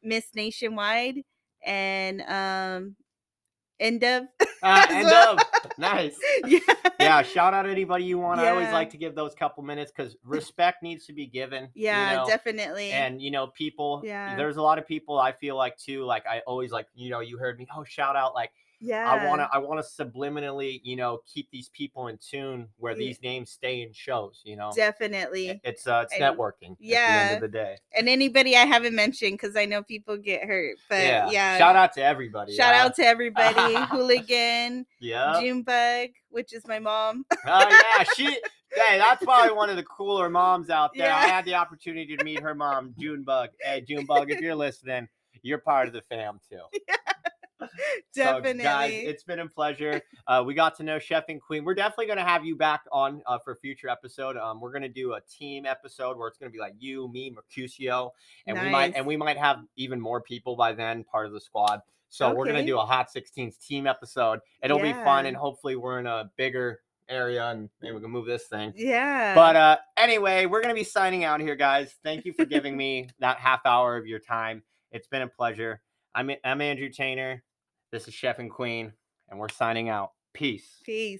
Miss 0.00 0.26
Nationwide 0.36 1.24
and 1.66 2.22
um, 2.22 2.94
End 3.80 4.04
of. 4.04 4.24
Uh, 4.62 4.86
end 4.90 5.08
of. 5.08 5.38
Nice. 5.78 6.16
Yeah. 6.46 6.58
Yeah. 6.98 7.22
Shout 7.22 7.54
out 7.54 7.66
anybody 7.66 8.04
you 8.04 8.18
want. 8.18 8.40
Yeah. 8.40 8.48
I 8.48 8.50
always 8.50 8.70
like 8.72 8.90
to 8.90 8.98
give 8.98 9.14
those 9.14 9.34
couple 9.34 9.62
minutes 9.62 9.90
because 9.94 10.16
respect 10.24 10.82
needs 10.82 11.06
to 11.06 11.12
be 11.12 11.26
given. 11.26 11.68
Yeah, 11.74 12.10
you 12.10 12.16
know? 12.18 12.26
definitely. 12.26 12.90
And 12.90 13.20
you 13.22 13.30
know, 13.30 13.46
people. 13.48 14.02
Yeah. 14.04 14.36
There's 14.36 14.56
a 14.56 14.62
lot 14.62 14.78
of 14.78 14.86
people 14.86 15.18
I 15.18 15.32
feel 15.32 15.56
like 15.56 15.76
too. 15.78 16.04
Like 16.04 16.26
I 16.26 16.40
always 16.46 16.72
like 16.72 16.86
you 16.94 17.10
know 17.10 17.20
you 17.20 17.38
heard 17.38 17.58
me. 17.58 17.66
Oh, 17.74 17.84
shout 17.84 18.16
out 18.16 18.34
like 18.34 18.50
yeah 18.80 19.10
i 19.10 19.26
want 19.26 19.40
to 19.40 19.48
i 19.52 19.58
want 19.58 19.84
to 19.84 20.04
subliminally 20.04 20.80
you 20.82 20.96
know 20.96 21.20
keep 21.32 21.48
these 21.50 21.68
people 21.70 22.08
in 22.08 22.18
tune 22.18 22.66
where 22.78 22.92
yeah. 22.92 22.98
these 22.98 23.22
names 23.22 23.50
stay 23.50 23.82
in 23.82 23.92
shows 23.92 24.40
you 24.44 24.56
know 24.56 24.70
definitely 24.74 25.60
it's 25.64 25.86
uh 25.86 26.04
it's 26.10 26.20
networking 26.20 26.76
yeah 26.78 26.98
at 26.98 27.06
the 27.06 27.34
end 27.34 27.44
of 27.44 27.52
the 27.52 27.58
day 27.58 27.76
and 27.94 28.08
anybody 28.08 28.56
i 28.56 28.64
haven't 28.64 28.94
mentioned 28.94 29.32
because 29.32 29.56
i 29.56 29.64
know 29.66 29.82
people 29.82 30.16
get 30.16 30.44
hurt 30.44 30.76
but 30.88 31.02
yeah. 31.02 31.30
yeah. 31.30 31.58
shout 31.58 31.76
out 31.76 31.92
to 31.92 32.02
everybody 32.02 32.54
shout 32.54 32.74
out 32.74 32.94
to 32.94 33.02
everybody 33.02 33.74
hooligan 33.90 34.86
yeah 35.00 35.38
junebug 35.40 36.08
which 36.30 36.52
is 36.52 36.66
my 36.66 36.78
mom 36.78 37.24
oh 37.46 37.80
yeah 37.98 38.04
she 38.16 38.38
Hey, 38.72 38.98
that's 38.98 39.24
probably 39.24 39.52
one 39.52 39.68
of 39.68 39.74
the 39.74 39.82
cooler 39.82 40.30
moms 40.30 40.70
out 40.70 40.92
there. 40.94 41.12
I 41.12 41.26
had 41.26 41.44
the 41.44 41.54
opportunity 41.54 42.16
to 42.16 42.22
meet 42.22 42.40
her 42.40 42.54
mom, 42.54 42.94
Junebug. 43.00 43.48
Hey, 43.60 43.80
Junebug, 43.80 44.30
if 44.30 44.40
you're 44.40 44.54
listening, 44.54 45.08
you're 45.42 45.58
part 45.58 45.88
of 45.88 45.92
the 45.92 46.02
fam 46.02 46.38
too. 46.48 46.60
Definitely. 48.14 48.50
So 48.60 48.64
guys, 48.64 48.92
it's 48.92 49.22
been 49.22 49.38
a 49.38 49.48
pleasure. 49.48 50.00
Uh, 50.26 50.42
we 50.44 50.54
got 50.54 50.76
to 50.76 50.82
know 50.82 50.98
Chef 50.98 51.24
N 51.28 51.40
Queen. 51.40 51.64
We're 51.64 51.74
definitely 51.74 52.06
going 52.06 52.18
to 52.18 52.24
have 52.24 52.44
you 52.44 52.56
back 52.56 52.82
on 52.92 53.22
uh, 53.26 53.38
for 53.38 53.52
a 53.52 53.56
future 53.56 53.88
episode. 53.88 54.36
Um, 54.36 54.60
we're 54.60 54.72
going 54.72 54.82
to 54.82 54.88
do 54.88 55.14
a 55.14 55.20
team 55.20 55.66
episode 55.66 56.16
where 56.18 56.28
it's 56.28 56.38
going 56.38 56.50
to 56.50 56.52
be 56.52 56.60
like 56.60 56.74
you, 56.78 57.08
me, 57.08 57.30
Mercutio, 57.30 58.12
and 58.46 58.56
nice. 58.56 58.64
we 58.64 58.70
might 58.70 58.96
and 58.96 59.06
we 59.06 59.16
might 59.16 59.38
have 59.38 59.58
even 59.76 60.00
more 60.00 60.20
people 60.20 60.56
by 60.56 60.72
then, 60.72 61.04
part 61.04 61.26
of 61.26 61.32
the 61.32 61.40
squad. 61.40 61.80
So 62.08 62.26
okay. 62.26 62.36
we're 62.36 62.46
going 62.46 62.56
to 62.56 62.66
do 62.66 62.78
a 62.78 62.84
Hot 62.84 63.08
16s 63.14 63.64
team 63.64 63.86
episode. 63.86 64.40
It'll 64.62 64.84
yeah. 64.84 64.92
be 64.92 65.04
fun, 65.04 65.26
and 65.26 65.36
hopefully 65.36 65.76
we're 65.76 66.00
in 66.00 66.06
a 66.06 66.30
bigger 66.36 66.80
area 67.10 67.48
and 67.48 67.68
maybe 67.82 67.94
we 67.94 68.00
can 68.00 68.10
move 68.10 68.26
this 68.26 68.44
thing. 68.44 68.72
Yeah. 68.76 69.34
But 69.34 69.56
uh 69.56 69.76
anyway, 69.96 70.46
we're 70.46 70.62
gonna 70.62 70.74
be 70.74 70.84
signing 70.84 71.24
out 71.24 71.40
here, 71.40 71.56
guys. 71.56 71.94
Thank 72.02 72.24
you 72.24 72.32
for 72.32 72.44
giving 72.44 72.76
me 72.76 73.08
that 73.18 73.38
half 73.38 73.66
hour 73.66 73.96
of 73.96 74.06
your 74.06 74.20
time. 74.20 74.62
It's 74.92 75.08
been 75.08 75.22
a 75.22 75.28
pleasure. 75.28 75.82
I'm 76.14 76.30
I'm 76.44 76.60
Andrew 76.60 76.88
Tainer. 76.88 77.40
This 77.92 78.06
is 78.06 78.14
Chef 78.14 78.38
N 78.38 78.48
Queen, 78.48 78.92
and 79.28 79.40
we're 79.40 79.48
signing 79.48 79.88
out. 79.88 80.12
Peace. 80.32 80.78
Peace. 80.84 81.18